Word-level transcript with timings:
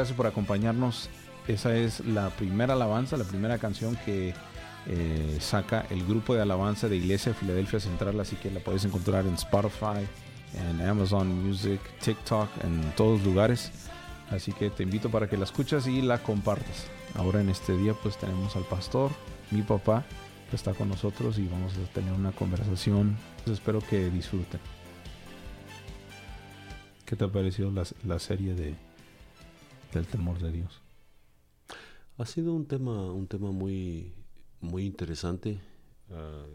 gracias 0.00 0.16
por 0.16 0.26
acompañarnos. 0.26 1.10
Esa 1.46 1.76
es 1.76 2.00
la 2.06 2.30
primera 2.30 2.72
alabanza, 2.72 3.18
la 3.18 3.24
primera 3.24 3.58
canción 3.58 3.98
que 4.06 4.32
eh, 4.86 5.36
saca 5.40 5.84
el 5.90 6.06
grupo 6.06 6.34
de 6.34 6.40
alabanza 6.40 6.88
de 6.88 6.96
Iglesia 6.96 7.34
Filadelfia 7.34 7.80
Central, 7.80 8.18
así 8.18 8.36
que 8.36 8.50
la 8.50 8.60
puedes 8.60 8.82
encontrar 8.86 9.26
en 9.26 9.34
Spotify, 9.34 10.06
en 10.54 10.80
Amazon 10.80 11.46
Music, 11.46 11.80
TikTok, 12.02 12.48
en 12.64 12.80
todos 12.96 13.22
lugares. 13.24 13.72
Así 14.30 14.52
que 14.52 14.70
te 14.70 14.84
invito 14.84 15.10
para 15.10 15.28
que 15.28 15.36
la 15.36 15.44
escuches 15.44 15.86
y 15.86 16.00
la 16.00 16.16
compartas. 16.16 16.86
Ahora 17.14 17.42
en 17.42 17.50
este 17.50 17.76
día 17.76 17.92
pues 17.92 18.16
tenemos 18.16 18.56
al 18.56 18.64
pastor, 18.64 19.10
mi 19.50 19.60
papá, 19.60 20.06
que 20.48 20.56
está 20.56 20.72
con 20.72 20.88
nosotros 20.88 21.38
y 21.38 21.46
vamos 21.46 21.74
a 21.76 21.92
tener 21.92 22.14
una 22.14 22.32
conversación. 22.32 23.18
espero 23.44 23.80
que 23.80 24.08
disfruten. 24.08 24.60
¿Qué 27.04 27.16
te 27.16 27.24
ha 27.24 27.28
parecido 27.28 27.70
la, 28.04 28.18
serie 28.18 28.54
de 28.54 28.76
del 29.92 30.06
temor 30.06 30.38
de 30.38 30.52
Dios? 30.52 30.82
Ha 32.18 32.26
sido 32.26 32.54
un 32.54 32.66
tema, 32.66 33.12
un 33.12 33.26
tema 33.26 33.50
muy, 33.50 34.12
muy 34.60 34.84
interesante. 34.84 35.60
Ah, 36.10 36.46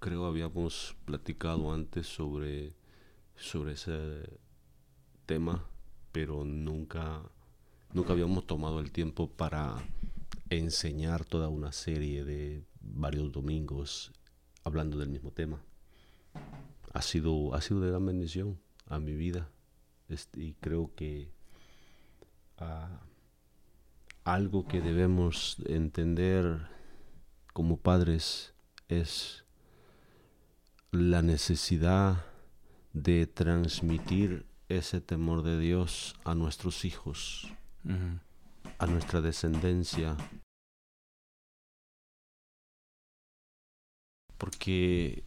creo 0.00 0.26
habíamos 0.26 0.96
platicado 1.04 1.72
antes 1.72 2.06
sobre, 2.06 2.72
sobre 3.36 3.72
ese 3.72 4.40
tema, 5.26 5.64
pero 6.10 6.44
nunca, 6.44 7.22
nunca 7.92 8.12
habíamos 8.12 8.46
tomado 8.46 8.80
el 8.80 8.90
tiempo 8.90 9.30
para 9.30 9.76
enseñar 10.50 11.24
toda 11.24 11.48
una 11.48 11.72
serie 11.72 12.24
de 12.24 12.64
varios 12.80 13.32
domingos 13.32 14.12
hablando 14.64 14.98
del 14.98 15.08
mismo 15.08 15.30
tema. 15.30 15.62
Ha 16.92 17.02
sido, 17.02 17.54
ha 17.54 17.60
sido 17.60 17.80
de 17.80 17.90
gran 17.90 18.04
bendición 18.04 18.58
a 18.86 18.98
mi 18.98 19.14
vida 19.14 19.48
este, 20.08 20.42
y 20.42 20.54
creo 20.54 20.92
que 20.94 21.30
ah, 22.62 23.00
algo 24.24 24.66
que 24.66 24.80
debemos 24.80 25.56
entender 25.66 26.68
como 27.52 27.76
padres 27.76 28.54
es 28.88 29.44
la 30.90 31.22
necesidad 31.22 32.24
de 32.92 33.26
transmitir 33.26 34.46
ese 34.68 35.00
temor 35.00 35.42
de 35.42 35.58
Dios 35.58 36.14
a 36.24 36.34
nuestros 36.34 36.84
hijos, 36.84 37.52
a 38.78 38.86
nuestra 38.86 39.20
descendencia. 39.20 40.16
Porque 44.38 45.24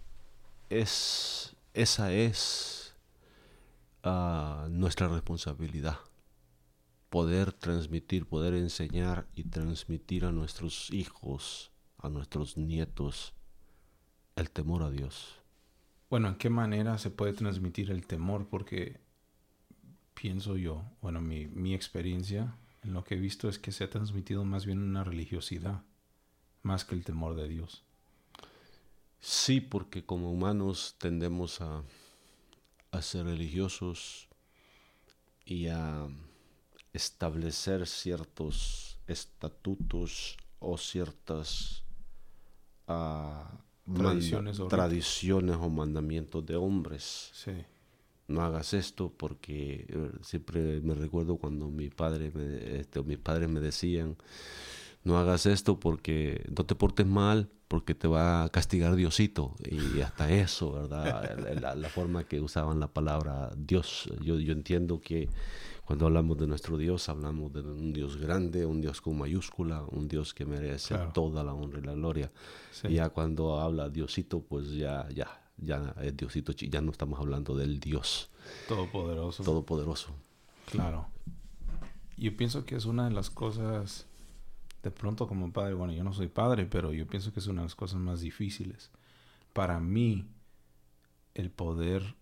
es, 0.69 1.55
esa 1.73 2.11
es 2.11 2.95
nuestra 4.69 5.07
responsabilidad. 5.07 5.97
Poder 7.15 7.53
transmitir, 7.53 8.25
poder 8.25 8.55
enseñar 8.55 9.25
y 9.35 9.43
transmitir 9.43 10.25
a 10.25 10.33
nuestros 10.33 10.91
hijos, 10.91 11.71
a 11.97 12.09
nuestros 12.09 12.57
nietos, 12.57 13.33
el 14.35 14.49
temor 14.49 14.83
a 14.83 14.91
Dios. 14.91 15.39
Bueno, 16.09 16.27
¿en 16.27 16.35
qué 16.35 16.49
manera 16.49 16.97
se 16.97 17.11
puede 17.11 17.31
transmitir 17.31 17.89
el 17.89 18.05
temor? 18.05 18.47
Porque 18.49 18.99
pienso 20.13 20.57
yo, 20.57 20.83
bueno, 21.01 21.21
mi, 21.21 21.47
mi 21.47 21.73
experiencia 21.73 22.57
en 22.83 22.91
lo 22.91 23.05
que 23.05 23.15
he 23.15 23.19
visto 23.19 23.47
es 23.47 23.59
que 23.59 23.71
se 23.71 23.85
ha 23.85 23.89
transmitido 23.89 24.43
más 24.43 24.65
bien 24.65 24.79
una 24.79 25.05
religiosidad, 25.05 25.83
más 26.63 26.83
que 26.83 26.95
el 26.95 27.05
temor 27.05 27.35
de 27.35 27.47
Dios. 27.47 27.85
Sí, 29.21 29.61
porque 29.61 30.05
como 30.05 30.31
humanos 30.31 30.95
tendemos 30.99 31.61
a 31.61 31.81
a 32.95 33.01
ser 33.01 33.25
religiosos 33.25 34.27
y 35.45 35.67
a 35.67 36.07
establecer 36.95 37.87
ciertos 37.87 38.97
estatutos 39.07 40.37
o 40.59 40.77
ciertas 40.77 41.83
ah, 42.87 43.59
tradiciones, 43.93 44.59
o 44.59 44.67
tradiciones 44.67 45.57
o 45.57 45.69
mandamientos 45.69 46.45
de 46.45 46.55
hombres. 46.55 47.31
No 48.27 48.41
hagas 48.41 48.73
esto 48.73 49.13
porque 49.15 49.85
eh, 49.87 50.11
siempre 50.21 50.81
me 50.81 50.95
recuerdo 50.95 51.37
cuando 51.37 51.69
mi 51.69 51.89
padre 51.89 52.31
me, 52.33 52.79
este, 52.79 53.03
mis 53.03 53.19
padres 53.19 53.49
me 53.49 53.59
decían, 53.59 54.17
no 55.03 55.19
hagas 55.19 55.45
esto 55.45 55.79
porque 55.79 56.43
no 56.55 56.65
te 56.65 56.73
portes 56.73 57.05
mal 57.05 57.51
porque 57.67 57.93
te 57.93 58.07
va 58.07 58.43
a 58.43 58.49
castigar 58.49 58.95
Diosito. 58.95 59.55
Y 59.69 60.01
hasta 60.01 60.31
eso, 60.31 60.71
¿verdad? 60.71 61.75
La, 61.75 61.89
forma 61.89 62.23
que 62.23 62.39
usaban 62.39 62.79
la 62.79 62.87
palabra 62.87 63.51
Dios. 63.57 64.09
Yo, 64.21 64.39
yo 64.39 64.53
entiendo 64.53 65.01
que 65.01 65.29
cuando 65.85 66.07
hablamos 66.07 66.37
de 66.37 66.47
nuestro 66.47 66.77
Dios, 66.77 67.09
hablamos 67.09 67.53
de 67.53 67.61
un 67.61 67.93
Dios 67.93 68.17
grande, 68.17 68.65
un 68.65 68.81
Dios 68.81 69.01
con 69.01 69.19
mayúscula, 69.19 69.83
un 69.83 70.07
Dios 70.07 70.33
que 70.33 70.43
merece 70.43 70.97
toda 71.13 71.43
la 71.43 71.53
honra 71.53 71.79
y 71.79 71.83
la 71.83 71.93
gloria. 71.93 72.31
Y 72.83 72.95
ya 72.95 73.09
cuando 73.09 73.59
habla 73.59 73.89
Diosito, 73.89 74.41
pues 74.41 74.71
ya, 74.71 75.07
ya, 75.09 75.27
ya 75.57 75.93
es 76.01 76.17
Diosito, 76.17 76.53
ya 76.53 76.81
no 76.81 76.91
estamos 76.91 77.19
hablando 77.19 77.55
del 77.55 77.79
Dios. 77.79 78.31
Todopoderoso. 78.67 79.43
Todopoderoso. 79.43 80.15
Claro. 80.71 81.07
Yo 82.17 82.35
pienso 82.35 82.65
que 82.65 82.75
es 82.75 82.85
una 82.85 83.05
de 83.07 83.11
las 83.13 83.29
cosas 83.29 84.07
de 84.81 84.89
pronto 84.89 85.27
como 85.27 85.51
padre, 85.51 85.75
bueno, 85.75 85.93
yo 85.93 86.03
no 86.03 86.13
soy 86.13 86.29
padre, 86.29 86.65
pero 86.65 86.93
yo 86.93 87.05
pienso 87.05 87.31
que 87.31 87.39
es 87.39 87.47
una 87.47 87.61
de 87.61 87.65
las 87.65 87.75
cosas 87.75 87.99
más 87.99 88.21
difíciles. 88.21 88.89
Para 89.53 89.79
mí, 89.79 90.27
el 91.35 91.51
poder 91.51 92.15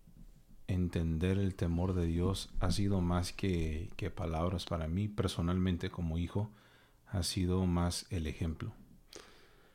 entender 0.66 1.38
el 1.38 1.54
temor 1.54 1.94
de 1.94 2.06
Dios 2.06 2.50
ha 2.60 2.70
sido 2.70 3.00
más 3.00 3.32
que, 3.32 3.90
palabras. 4.14 4.64
Para 4.64 4.88
mí, 4.88 5.08
personalmente, 5.08 5.90
como 5.90 6.18
hijo, 6.18 6.50
ha 7.06 7.22
sido 7.22 7.66
más 7.66 8.06
el 8.10 8.26
ejemplo. 8.26 8.72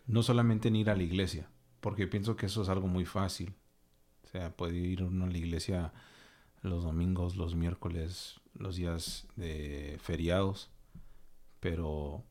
No 0.07 0.23
solamente 0.23 0.67
en 0.67 0.75
ir 0.75 0.89
a 0.89 0.95
la 0.95 1.03
iglesia, 1.03 1.49
porque 1.81 2.07
pienso 2.07 2.35
que 2.35 2.47
eso 2.47 2.61
es 2.61 2.69
algo 2.69 2.87
muy 2.87 3.05
fácil. 3.05 3.53
O 4.23 4.27
sea, 4.27 4.55
puede 4.55 4.77
ir 4.77 5.03
uno 5.03 5.25
a 5.25 5.29
la 5.29 5.37
iglesia 5.37 5.93
los 6.61 6.83
domingos, 6.83 7.35
los 7.35 7.55
miércoles, 7.55 8.39
los 8.53 8.75
días 8.75 9.27
de 9.35 9.97
feriados, 10.01 10.69
pero 11.59 12.23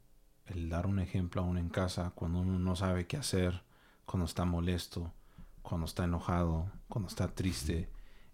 el 0.47 0.69
dar 0.69 0.87
un 0.87 0.99
ejemplo 0.99 1.43
aún 1.43 1.59
en 1.59 1.69
casa 1.69 2.13
cuando 2.15 2.41
uno 2.41 2.59
no 2.59 2.77
sabe 2.77 3.07
qué 3.07 3.17
hacer, 3.17 3.63
cuando 4.05 4.27
está 4.27 4.45
molesto, 4.45 5.13
cuando 5.63 5.87
está 5.87 6.05
enojado, 6.05 6.71
cuando 6.89 7.09
está 7.09 7.29
triste. 7.29 7.89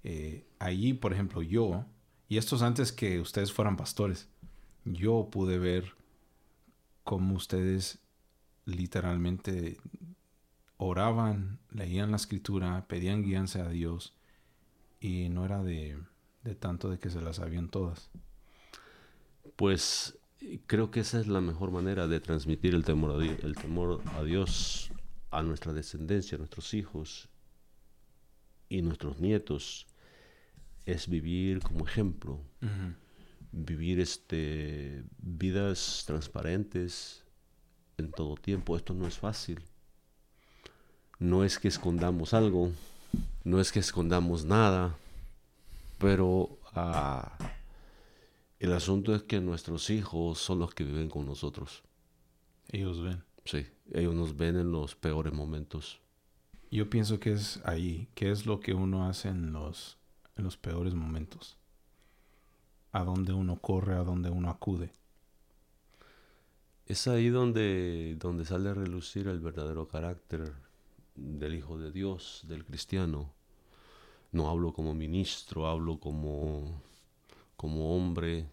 Eh, 0.05 0.47
allí, 0.59 0.93
por 0.93 1.13
ejemplo, 1.13 1.43
yo, 1.43 1.87
y 2.29 2.37
esto 2.37 2.57
es 2.57 2.63
antes 2.63 2.93
que 2.93 3.21
ustedes 3.21 3.53
fueran 3.53 3.77
pastores, 3.77 4.29
yo 4.85 5.29
pude 5.31 5.59
ver 5.59 5.95
cómo 7.03 7.35
ustedes 7.35 7.99
literalmente 8.67 9.79
oraban, 10.77 11.59
leían 11.71 12.11
la 12.11 12.17
escritura, 12.17 12.87
pedían 12.87 13.23
guianza 13.23 13.65
a 13.65 13.69
Dios 13.69 14.15
y 15.01 15.29
no 15.31 15.45
era 15.45 15.63
de, 15.63 15.99
de 16.43 16.55
tanto 16.55 16.91
de 16.91 16.99
que 16.99 17.11
se 17.11 17.23
las 17.23 17.37
sabían 17.37 17.69
todas. 17.69 18.11
Pues 19.57 20.19
creo 20.67 20.91
que 20.91 21.01
esa 21.01 21.21
es 21.21 21.27
la 21.27 21.41
mejor 21.41 21.71
manera 21.71 22.09
de 22.09 22.21
transmitir 22.21 22.75
el 22.75 22.85
temor 22.85 23.13
a 23.13 23.19
Dios, 23.19 23.39
el 23.43 23.55
temor 23.55 24.03
a 24.19 24.23
Dios 24.23 24.91
a 25.31 25.43
nuestra 25.43 25.73
descendencia, 25.73 26.37
a 26.37 26.39
nuestros 26.39 26.75
hijos 26.75 27.29
y 28.69 28.83
nuestros 28.83 29.21
nietos, 29.21 29.87
es 30.87 31.09
vivir 31.09 31.61
como 31.61 31.87
ejemplo, 31.87 32.41
vivir 33.53 34.01
este, 34.01 35.05
vidas 35.19 36.05
transparentes 36.07 37.25
en 37.97 38.11
todo 38.11 38.37
tiempo. 38.37 38.77
Esto 38.77 38.95
no 38.95 39.07
es 39.07 39.19
fácil. 39.19 39.61
No 41.19 41.45
es 41.45 41.59
que 41.59 41.69
escondamos 41.69 42.35
algo, 42.35 42.73
no 43.45 43.61
es 43.61 43.73
que 43.73 43.79
escondamos 43.79 44.45
nada, 44.45 44.97
pero 45.99 46.59
ah, 46.75 47.39
el 48.59 48.73
asunto 48.73 49.15
es 49.15 49.23
que 49.23 49.41
nuestros 49.41 49.91
hijos 49.91 50.39
son 50.39 50.59
los 50.59 50.75
que 50.75 50.85
viven 50.85 51.09
con 51.09 51.25
nosotros. 51.25 51.83
Ellos 52.71 53.03
ven. 53.03 53.23
Sí, 53.45 53.67
ellos 53.93 54.15
nos 54.15 54.37
ven 54.37 54.57
en 54.57 54.73
los 54.73 54.95
peores 54.97 55.33
momentos. 55.33 56.01
Yo 56.71 56.91
pienso 56.91 57.21
que 57.21 57.33
es 57.33 57.61
ahí, 57.65 58.09
¿qué 58.15 58.31
es 58.31 58.47
lo 58.47 58.59
que 58.59 58.75
uno 58.75 59.07
hace 59.07 59.29
en 59.29 59.53
los, 59.53 59.99
en 60.37 60.45
los 60.45 60.57
peores 60.57 60.95
momentos? 60.95 61.57
A 62.93 63.05
dónde 63.05 63.33
uno 63.33 63.59
corre, 63.61 63.95
a 63.95 64.05
dónde 64.05 64.31
uno 64.31 64.51
acude. 64.51 64.93
Es 66.87 67.09
ahí 67.09 67.29
donde, 67.29 68.17
donde 68.19 68.45
sale 68.45 68.71
a 68.71 68.75
relucir 68.75 69.29
el 69.29 69.41
verdadero 69.41 69.89
carácter 69.89 70.53
del 71.15 71.55
Hijo 71.55 71.79
de 71.79 71.91
Dios, 71.91 72.43
del 72.47 72.65
cristiano. 72.65 73.33
No 74.33 74.49
hablo 74.51 74.73
como 74.73 74.95
ministro, 74.95 75.67
hablo 75.67 75.99
como 75.99 76.83
como 77.57 77.97
hombre, 77.97 78.47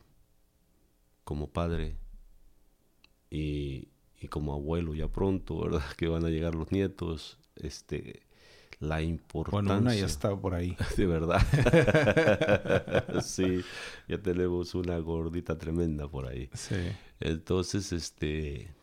como 1.25 1.47
padre 1.47 1.97
y, 3.29 3.89
como 4.29 4.53
abuelo 4.53 4.93
ya 4.93 5.07
pronto, 5.09 5.59
¿verdad? 5.59 5.83
Que 5.97 6.07
van 6.07 6.25
a 6.25 6.29
llegar 6.29 6.55
los 6.55 6.71
nietos. 6.71 7.37
Este, 7.55 8.21
la 8.81 9.01
importancia. 9.01 9.75
Bueno, 9.75 9.81
una 9.81 9.95
ya 9.95 10.05
está 10.05 10.35
por 10.35 10.55
ahí. 10.55 10.75
De 10.97 11.05
verdad. 11.05 11.41
sí, 13.21 13.63
ya 14.07 14.17
tenemos 14.17 14.75
una 14.75 14.97
gordita 14.97 15.57
tremenda 15.57 16.07
por 16.07 16.25
ahí. 16.25 16.49
Sí. 16.53 16.75
Entonces, 17.19 17.93
este, 17.93 18.73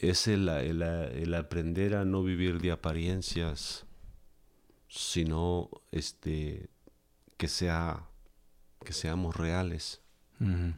es 0.00 0.26
el, 0.28 0.48
el, 0.48 0.82
el 0.82 1.34
aprender 1.34 1.94
a 1.94 2.06
no 2.06 2.24
vivir 2.24 2.58
de 2.60 2.72
apariencias, 2.72 3.84
sino 4.88 5.68
este, 5.92 6.70
que, 7.36 7.48
sea, 7.48 8.08
que 8.84 8.92
seamos 8.92 9.36
reales. 9.36 10.00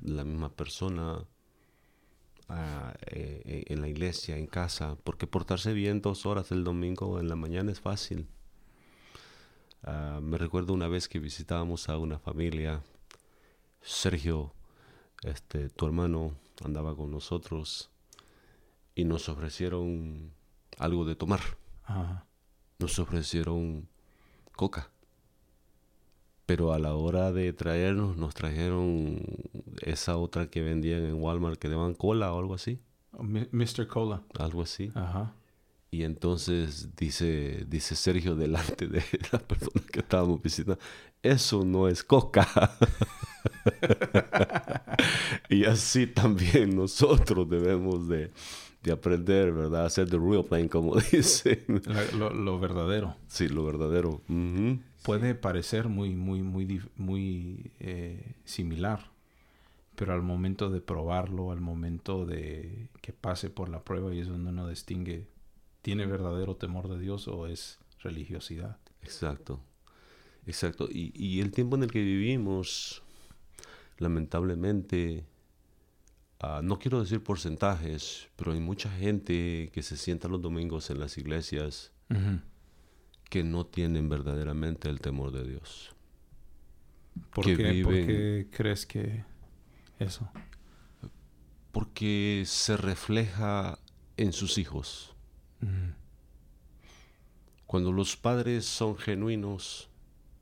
La 0.02 0.22
misma 0.24 0.54
persona 0.54 1.26
eh, 2.48 3.42
eh, 3.44 3.64
en 3.68 3.80
la 3.80 3.88
iglesia, 3.88 4.36
en 4.36 4.46
casa, 4.46 4.96
porque 5.02 5.26
portarse 5.26 5.72
bien 5.72 6.00
dos 6.00 6.26
horas 6.26 6.52
el 6.52 6.62
domingo 6.64 7.18
en 7.18 7.28
la 7.28 7.36
mañana 7.36 7.72
es 7.72 7.80
fácil. 7.80 8.28
Ah, 9.82 10.20
me 10.22 10.38
recuerdo 10.38 10.72
una 10.72 10.88
vez 10.88 11.08
que 11.08 11.18
visitábamos 11.18 11.88
a 11.88 11.98
una 11.98 12.18
familia, 12.18 12.82
Sergio, 13.82 14.52
este, 15.22 15.68
tu 15.70 15.86
hermano 15.86 16.34
andaba 16.64 16.94
con 16.96 17.10
nosotros 17.10 17.90
y 18.94 19.04
nos 19.04 19.28
ofrecieron 19.28 20.32
algo 20.78 21.04
de 21.04 21.16
tomar, 21.16 21.40
Ajá. 21.84 22.26
nos 22.78 22.98
ofrecieron 22.98 23.88
coca. 24.56 24.90
Pero 26.46 26.72
a 26.72 26.78
la 26.78 26.94
hora 26.94 27.32
de 27.32 27.52
traernos, 27.52 28.16
nos 28.16 28.34
trajeron 28.34 29.20
esa 29.82 30.16
otra 30.16 30.48
que 30.48 30.62
vendían 30.62 31.04
en 31.04 31.20
Walmart 31.20 31.58
que 31.58 31.68
daban 31.68 31.94
cola 31.94 32.32
o 32.32 32.38
algo 32.38 32.54
así. 32.54 32.78
Mr. 33.18 33.88
Cola. 33.88 34.22
Algo 34.38 34.62
así. 34.62 34.90
Ajá. 34.94 35.34
Y 35.90 36.02
entonces 36.02 36.94
dice, 36.96 37.64
dice 37.68 37.96
Sergio 37.96 38.34
delante 38.34 38.86
de 38.86 39.02
la 39.32 39.38
persona 39.38 39.82
que 39.90 40.00
estábamos 40.00 40.42
visitando, 40.42 40.78
eso 41.22 41.64
no 41.64 41.88
es 41.88 42.04
coca. 42.04 42.46
y 45.48 45.64
así 45.64 46.06
también 46.06 46.76
nosotros 46.76 47.48
debemos 47.48 48.08
de, 48.08 48.30
de 48.82 48.92
aprender, 48.92 49.52
¿verdad? 49.52 49.84
A 49.84 49.86
hacer 49.86 50.10
the 50.10 50.18
real 50.18 50.44
thing, 50.44 50.68
como 50.68 50.96
dicen. 51.12 51.64
Lo, 52.18 52.30
lo 52.30 52.58
verdadero. 52.58 53.16
Sí, 53.28 53.48
lo 53.48 53.64
verdadero. 53.64 54.20
Puede 55.06 55.36
parecer 55.36 55.88
muy, 55.88 56.16
muy, 56.16 56.42
muy, 56.42 56.82
muy 56.96 57.70
eh, 57.78 58.34
similar, 58.44 59.12
pero 59.94 60.12
al 60.12 60.22
momento 60.22 60.68
de 60.68 60.80
probarlo, 60.80 61.52
al 61.52 61.60
momento 61.60 62.26
de 62.26 62.88
que 63.02 63.12
pase 63.12 63.48
por 63.48 63.68
la 63.68 63.84
prueba 63.84 64.12
y 64.12 64.18
es 64.18 64.26
donde 64.26 64.50
uno 64.50 64.68
distingue, 64.68 65.28
¿tiene 65.82 66.06
verdadero 66.06 66.56
temor 66.56 66.88
de 66.88 66.98
Dios 66.98 67.28
o 67.28 67.46
es 67.46 67.78
religiosidad? 68.00 68.78
Exacto, 69.00 69.60
exacto. 70.44 70.88
Y, 70.90 71.12
y 71.14 71.40
el 71.40 71.52
tiempo 71.52 71.76
en 71.76 71.84
el 71.84 71.92
que 71.92 72.02
vivimos, 72.02 73.04
lamentablemente, 73.98 75.24
ah, 76.40 76.62
no 76.64 76.80
quiero 76.80 76.98
decir 76.98 77.22
porcentajes, 77.22 78.26
pero 78.34 78.54
hay 78.54 78.60
mucha 78.60 78.90
gente 78.90 79.70
que 79.72 79.84
se 79.84 79.96
sienta 79.96 80.26
los 80.26 80.42
domingos 80.42 80.90
en 80.90 80.98
las 80.98 81.16
iglesias. 81.16 81.92
Que 83.28 83.42
no 83.44 83.66
tienen 83.66 84.08
verdaderamente 84.08 84.88
el 84.88 85.00
temor 85.00 85.32
de 85.32 85.44
Dios. 85.44 85.94
¿Por, 87.32 87.44
Que 87.44 87.56
qué, 87.56 87.82
por 87.82 87.92
qué 87.92 88.48
crees 88.50 88.86
que 88.86 89.24
eso? 89.98 90.28
Porque 91.72 92.44
se 92.46 92.76
refleja 92.76 93.78
en 94.16 94.32
sus 94.32 94.58
hijos. 94.58 95.14
Cuando 97.66 97.90
los 97.92 98.16
padres 98.16 98.64
son 98.64 98.96
genuinos, 98.96 99.88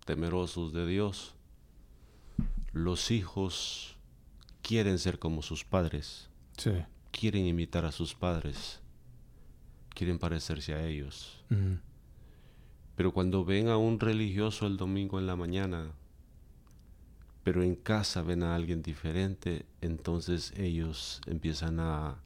temerosos 0.05 0.73
de 0.73 0.87
Dios, 0.87 1.35
los 2.73 3.11
hijos 3.11 3.97
quieren 4.63 4.99
ser 4.99 5.19
como 5.19 5.43
sus 5.43 5.65
padres. 5.65 6.29
Sí. 6.59 6.71
quieren 7.11 7.47
imitar 7.47 7.85
a 7.85 7.93
sus 7.93 8.15
padres, 8.15 8.81
quieren 9.95 10.19
parecerse 10.19 10.75
a 10.75 10.85
ellos. 10.87 11.45
Pero 12.97 13.13
cuando 13.13 13.45
ven 13.45 13.69
a 13.69 13.77
un 13.77 13.99
religioso 13.99 14.67
el 14.67 14.77
domingo 14.77 15.19
en 15.19 15.27
la 15.27 15.37
mañana, 15.37 15.93
pero 17.43 17.63
en 17.63 17.75
casa 17.75 18.23
ven 18.23 18.43
a 18.43 18.55
alguien 18.55 18.83
diferente, 18.83 19.67
entonces 19.81 20.53
ellos 20.57 21.21
empiezan 21.27 21.81
a, 21.81 22.19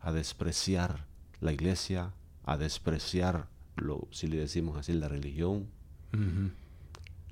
a 0.00 0.12
despreciar 0.12 1.06
la 1.40 1.52
iglesia, 1.52 2.12
a 2.44 2.56
despreciar, 2.56 3.48
lo, 3.76 4.06
si 4.10 4.26
le 4.26 4.38
decimos 4.38 4.76
así, 4.76 4.92
la 4.92 5.08
religión, 5.08 5.68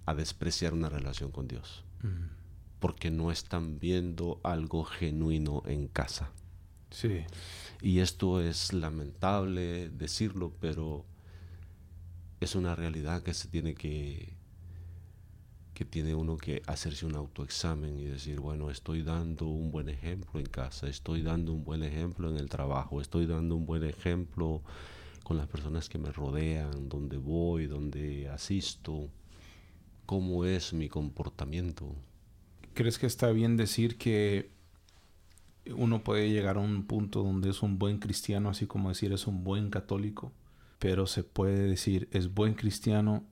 a 0.06 0.14
despreciar 0.14 0.72
una 0.72 0.88
relación 0.88 1.30
con 1.30 1.48
Dios, 1.48 1.84
porque 2.80 3.10
no 3.10 3.30
están 3.30 3.78
viendo 3.78 4.40
algo 4.42 4.84
genuino 4.84 5.62
en 5.66 5.88
casa. 5.88 6.30
Sí. 6.90 7.24
Y 7.82 7.98
esto 8.00 8.40
es 8.40 8.72
lamentable 8.72 9.90
decirlo, 9.90 10.52
pero 10.60 11.04
es 12.40 12.54
una 12.54 12.74
realidad 12.74 13.22
que 13.22 13.34
se 13.34 13.48
tiene 13.48 13.74
que 13.74 14.38
que 15.78 15.84
tiene 15.84 16.12
uno 16.12 16.36
que 16.36 16.60
hacerse 16.66 17.06
un 17.06 17.14
autoexamen 17.14 18.00
y 18.00 18.06
decir, 18.06 18.40
bueno, 18.40 18.68
estoy 18.68 19.04
dando 19.04 19.46
un 19.46 19.70
buen 19.70 19.88
ejemplo 19.88 20.40
en 20.40 20.46
casa, 20.46 20.88
estoy 20.88 21.22
dando 21.22 21.52
un 21.52 21.62
buen 21.62 21.84
ejemplo 21.84 22.28
en 22.28 22.36
el 22.36 22.48
trabajo, 22.48 23.00
estoy 23.00 23.26
dando 23.26 23.54
un 23.54 23.64
buen 23.64 23.84
ejemplo 23.84 24.64
con 25.22 25.36
las 25.36 25.46
personas 25.46 25.88
que 25.88 25.98
me 25.98 26.10
rodean, 26.10 26.88
donde 26.88 27.16
voy, 27.16 27.68
donde 27.68 28.28
asisto, 28.28 29.08
cómo 30.04 30.44
es 30.44 30.72
mi 30.72 30.88
comportamiento. 30.88 31.94
¿Crees 32.74 32.98
que 32.98 33.06
está 33.06 33.30
bien 33.30 33.56
decir 33.56 33.98
que 33.98 34.50
uno 35.76 36.02
puede 36.02 36.28
llegar 36.28 36.56
a 36.56 36.60
un 36.60 36.88
punto 36.88 37.22
donde 37.22 37.50
es 37.50 37.62
un 37.62 37.78
buen 37.78 37.98
cristiano, 37.98 38.48
así 38.48 38.66
como 38.66 38.88
decir 38.88 39.12
es 39.12 39.28
un 39.28 39.44
buen 39.44 39.70
católico? 39.70 40.32
Pero 40.78 41.06
se 41.06 41.24
puede 41.24 41.68
decir 41.68 42.08
es 42.12 42.32
buen 42.32 42.54
cristiano 42.54 43.24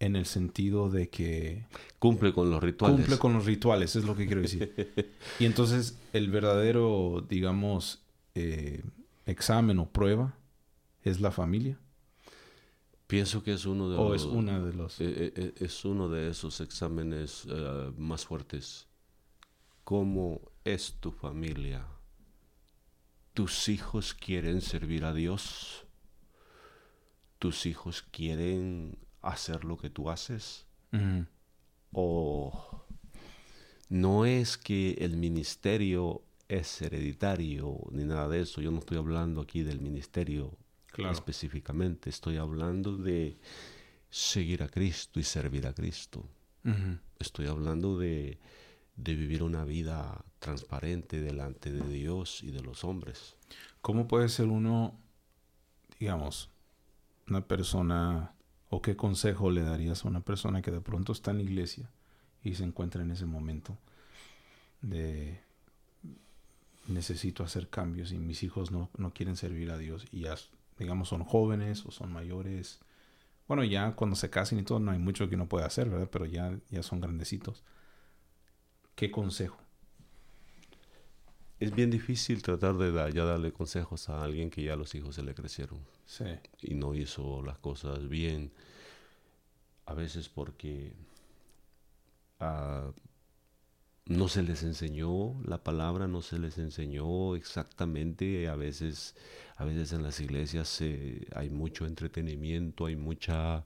en 0.00 0.16
el 0.16 0.26
sentido 0.26 0.90
de 0.90 1.08
que 1.08 1.66
Cumple 1.98 2.32
con 2.32 2.50
los 2.50 2.62
rituales. 2.62 2.96
cumple 2.96 3.18
con 3.18 3.32
los 3.34 3.44
rituales, 3.44 3.96
es 3.96 4.04
lo 4.04 4.16
que 4.16 4.26
quiero 4.26 4.42
decir. 4.42 5.12
y 5.38 5.46
entonces 5.46 5.98
el 6.12 6.30
verdadero, 6.30 7.24
digamos, 7.28 8.02
eh, 8.34 8.82
examen 9.26 9.78
o 9.78 9.88
prueba 9.90 10.36
es 11.02 11.20
la 11.20 11.30
familia 11.30 11.78
Pienso 13.06 13.42
que 13.42 13.52
es 13.52 13.66
uno 13.66 13.90
de 13.90 13.96
o 13.96 14.10
los 14.10 14.22
es 14.22 14.26
una 14.26 14.58
de 14.58 14.72
los... 14.72 15.00
Eh, 15.00 15.32
eh, 15.36 15.54
es 15.58 15.84
uno 15.84 16.08
de 16.08 16.30
esos 16.30 16.60
exámenes 16.60 17.46
más 17.98 18.24
fuertes. 18.24 18.88
¿Cómo 19.84 20.40
es 20.64 20.94
tu 20.94 21.12
familia? 21.12 21.86
¿Tus 23.34 23.68
hijos 23.68 24.14
quieren 24.14 24.62
servir 24.62 25.04
a 25.04 25.12
Dios? 25.12 25.83
¿Tus 27.44 27.66
hijos 27.66 28.00
quieren 28.10 28.96
hacer 29.20 29.66
lo 29.66 29.76
que 29.76 29.90
tú 29.90 30.08
haces? 30.08 30.64
¿O 31.92 32.86
no 33.90 34.24
es 34.24 34.56
que 34.56 34.92
el 34.92 35.18
ministerio 35.18 36.22
es 36.48 36.80
hereditario 36.80 37.80
ni 37.90 38.04
nada 38.04 38.30
de 38.30 38.40
eso? 38.40 38.62
Yo 38.62 38.70
no 38.70 38.78
estoy 38.78 38.96
hablando 38.96 39.42
aquí 39.42 39.62
del 39.62 39.82
ministerio 39.82 40.56
Claro. 40.86 41.12
específicamente, 41.12 42.08
estoy 42.08 42.38
hablando 42.38 42.96
de 42.96 43.36
seguir 44.08 44.62
a 44.62 44.68
Cristo 44.68 45.20
y 45.20 45.24
servir 45.24 45.66
a 45.66 45.74
Cristo. 45.74 46.26
Estoy 47.18 47.48
hablando 47.48 47.98
de, 47.98 48.38
de 48.96 49.14
vivir 49.14 49.42
una 49.42 49.66
vida 49.66 50.24
transparente 50.38 51.20
delante 51.20 51.70
de 51.70 51.86
Dios 51.92 52.42
y 52.42 52.52
de 52.52 52.62
los 52.62 52.84
hombres. 52.84 53.36
¿Cómo 53.82 54.08
puede 54.08 54.30
ser 54.30 54.46
uno, 54.46 54.98
digamos, 56.00 56.53
una 57.28 57.46
persona, 57.46 58.34
o 58.68 58.82
qué 58.82 58.96
consejo 58.96 59.50
le 59.50 59.62
darías 59.62 60.04
a 60.04 60.08
una 60.08 60.20
persona 60.20 60.62
que 60.62 60.70
de 60.70 60.80
pronto 60.80 61.12
está 61.12 61.30
en 61.30 61.38
la 61.38 61.44
iglesia 61.44 61.90
y 62.42 62.54
se 62.54 62.64
encuentra 62.64 63.02
en 63.02 63.10
ese 63.10 63.26
momento 63.26 63.78
de 64.82 65.40
necesito 66.88 67.42
hacer 67.42 67.68
cambios 67.68 68.12
y 68.12 68.18
mis 68.18 68.42
hijos 68.42 68.70
no, 68.70 68.90
no 68.98 69.12
quieren 69.14 69.36
servir 69.36 69.70
a 69.70 69.78
Dios 69.78 70.06
y 70.12 70.20
ya, 70.20 70.34
digamos, 70.78 71.08
son 71.08 71.24
jóvenes 71.24 71.86
o 71.86 71.90
son 71.90 72.12
mayores? 72.12 72.80
Bueno, 73.48 73.64
ya 73.64 73.92
cuando 73.92 74.16
se 74.16 74.30
casen 74.30 74.58
y 74.58 74.62
todo, 74.62 74.80
no 74.80 74.90
hay 74.90 74.98
mucho 74.98 75.28
que 75.28 75.34
uno 75.34 75.48
pueda 75.48 75.66
hacer, 75.66 75.88
¿verdad? 75.88 76.08
Pero 76.10 76.26
ya, 76.26 76.58
ya 76.70 76.82
son 76.82 77.00
grandecitos. 77.00 77.62
¿Qué 78.94 79.10
consejo? 79.10 79.63
Es 81.60 81.74
bien 81.74 81.90
difícil 81.90 82.42
tratar 82.42 82.76
de 82.76 82.92
da- 82.92 83.10
ya 83.10 83.24
darle 83.24 83.52
consejos 83.52 84.08
a 84.08 84.22
alguien 84.22 84.50
que 84.50 84.62
ya 84.62 84.76
los 84.76 84.94
hijos 84.94 85.14
se 85.14 85.22
le 85.22 85.34
crecieron 85.34 85.80
Sí. 86.06 86.24
y 86.62 86.74
no 86.74 86.94
hizo 86.94 87.42
las 87.42 87.58
cosas 87.58 88.08
bien. 88.08 88.52
A 89.86 89.94
veces 89.94 90.28
porque 90.28 90.92
ah, 92.40 92.92
no 94.06 94.28
se 94.28 94.42
les 94.42 94.62
enseñó 94.62 95.34
la 95.44 95.62
palabra, 95.62 96.06
no 96.08 96.20
se 96.22 96.38
les 96.38 96.58
enseñó 96.58 97.36
exactamente. 97.36 98.48
A 98.48 98.56
veces, 98.56 99.14
a 99.56 99.64
veces 99.64 99.92
en 99.92 100.02
las 100.02 100.20
iglesias 100.20 100.80
hay 101.34 101.50
mucho 101.50 101.86
entretenimiento, 101.86 102.86
hay 102.86 102.96
mucha, 102.96 103.64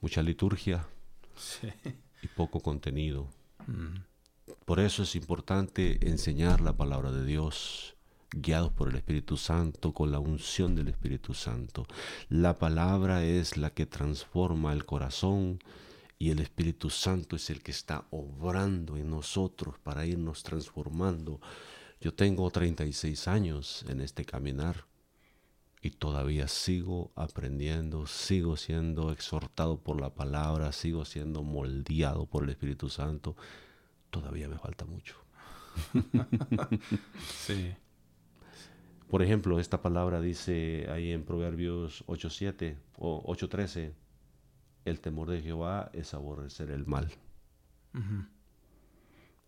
mucha 0.00 0.22
liturgia 0.22 0.86
y 2.22 2.28
poco 2.28 2.60
contenido. 2.60 3.28
Mm. 3.66 3.96
Por 4.64 4.80
eso 4.80 5.02
es 5.02 5.16
importante 5.16 5.98
enseñar 6.08 6.60
la 6.60 6.76
palabra 6.76 7.12
de 7.12 7.24
Dios, 7.24 7.96
guiados 8.30 8.72
por 8.72 8.88
el 8.88 8.96
Espíritu 8.96 9.36
Santo, 9.36 9.92
con 9.92 10.12
la 10.12 10.18
unción 10.18 10.74
del 10.74 10.88
Espíritu 10.88 11.34
Santo. 11.34 11.86
La 12.28 12.58
palabra 12.58 13.24
es 13.24 13.56
la 13.56 13.70
que 13.70 13.86
transforma 13.86 14.72
el 14.72 14.84
corazón 14.84 15.58
y 16.18 16.30
el 16.30 16.40
Espíritu 16.40 16.90
Santo 16.90 17.36
es 17.36 17.50
el 17.50 17.62
que 17.62 17.70
está 17.70 18.06
obrando 18.10 18.96
en 18.96 19.10
nosotros 19.10 19.76
para 19.82 20.06
irnos 20.06 20.42
transformando. 20.42 21.40
Yo 22.00 22.14
tengo 22.14 22.50
36 22.50 23.26
años 23.26 23.84
en 23.88 24.00
este 24.00 24.24
caminar 24.24 24.84
y 25.82 25.90
todavía 25.90 26.46
sigo 26.46 27.10
aprendiendo, 27.14 28.06
sigo 28.06 28.56
siendo 28.56 29.12
exhortado 29.12 29.78
por 29.78 30.00
la 30.00 30.14
palabra, 30.14 30.72
sigo 30.72 31.04
siendo 31.04 31.42
moldeado 31.42 32.26
por 32.26 32.44
el 32.44 32.50
Espíritu 32.50 32.90
Santo. 32.90 33.34
Todavía 34.10 34.48
me 34.48 34.58
falta 34.58 34.84
mucho. 34.84 35.16
sí. 37.18 37.74
Por 39.08 39.22
ejemplo, 39.22 39.58
esta 39.58 39.82
palabra 39.82 40.20
dice 40.20 40.86
ahí 40.90 41.10
en 41.10 41.24
Proverbios 41.24 42.04
8.7 42.06 42.76
o 42.98 43.24
8.13, 43.34 43.92
el 44.84 45.00
temor 45.00 45.30
de 45.30 45.42
Jehová 45.42 45.90
es 45.92 46.14
aborrecer 46.14 46.70
el 46.70 46.86
mal. 46.86 47.10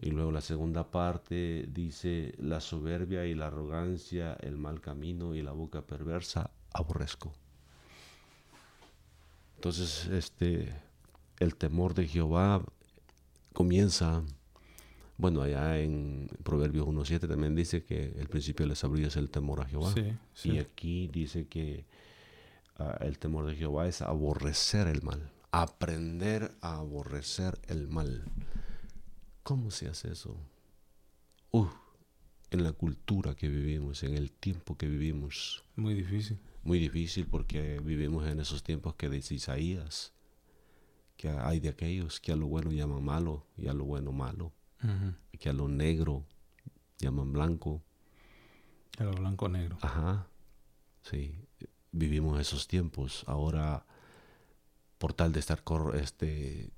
Y 0.00 0.10
luego 0.10 0.32
la 0.32 0.40
segunda 0.40 0.90
parte 0.90 1.68
dice, 1.70 2.34
la 2.38 2.60
soberbia 2.60 3.24
y 3.24 3.36
la 3.36 3.46
arrogancia, 3.46 4.34
el 4.40 4.56
mal 4.58 4.80
camino 4.80 5.36
y 5.36 5.42
la 5.42 5.52
boca 5.52 5.82
perversa, 5.82 6.50
aborrezco. 6.72 7.32
Entonces, 9.54 10.06
este, 10.06 10.74
el 11.38 11.54
temor 11.54 11.94
de 11.94 12.08
Jehová 12.08 12.64
comienza 13.52 14.24
bueno, 15.22 15.40
allá 15.42 15.78
en 15.78 16.28
Proverbios 16.42 16.84
1.7 16.84 17.28
también 17.28 17.54
dice 17.54 17.84
que 17.84 18.12
el 18.18 18.26
principio 18.26 18.66
de 18.66 18.70
la 18.70 18.74
sabiduría 18.74 19.06
es 19.06 19.16
el 19.16 19.30
temor 19.30 19.60
a 19.60 19.66
Jehová. 19.66 19.94
Y 20.42 20.58
aquí 20.58 21.06
dice 21.12 21.46
que 21.46 21.86
ah, 22.76 22.98
el 23.02 23.20
temor 23.20 23.46
de 23.46 23.54
Jehová 23.54 23.86
es 23.86 24.02
aborrecer 24.02 24.88
el 24.88 25.02
mal, 25.02 25.30
aprender 25.52 26.50
a 26.60 26.78
aborrecer 26.78 27.56
el 27.68 27.86
mal. 27.86 28.24
¿Cómo 29.44 29.70
se 29.70 29.86
hace 29.86 30.10
eso? 30.10 30.36
Uh, 31.52 31.68
en 32.50 32.64
la 32.64 32.72
cultura 32.72 33.36
que 33.36 33.48
vivimos, 33.48 34.02
en 34.02 34.16
el 34.16 34.32
tiempo 34.32 34.76
que 34.76 34.88
vivimos. 34.88 35.62
Muy 35.76 35.94
difícil. 35.94 36.40
Muy 36.64 36.80
difícil 36.80 37.28
porque 37.28 37.78
vivimos 37.78 38.26
en 38.26 38.40
esos 38.40 38.64
tiempos 38.64 38.96
que 38.96 39.08
dice 39.08 39.36
Isaías, 39.36 40.14
que 41.16 41.28
hay 41.28 41.60
de 41.60 41.68
aquellos 41.68 42.18
que 42.18 42.32
a 42.32 42.36
lo 42.36 42.48
bueno 42.48 42.72
llaman 42.72 43.04
malo 43.04 43.46
y 43.56 43.68
a 43.68 43.72
lo 43.72 43.84
bueno 43.84 44.10
malo 44.10 44.52
que 45.38 45.48
a 45.48 45.52
lo 45.52 45.68
negro 45.68 46.24
llaman 46.98 47.32
blanco. 47.32 47.82
A 48.98 49.04
lo 49.04 49.12
blanco 49.12 49.48
negro. 49.48 49.78
Ajá, 49.80 50.26
sí. 51.02 51.34
Vivimos 51.92 52.40
esos 52.40 52.68
tiempos. 52.68 53.24
Ahora, 53.26 53.84
por 54.98 55.12
tal 55.12 55.32
de 55.32 55.40
estar, 55.40 55.62
este, 55.94 56.70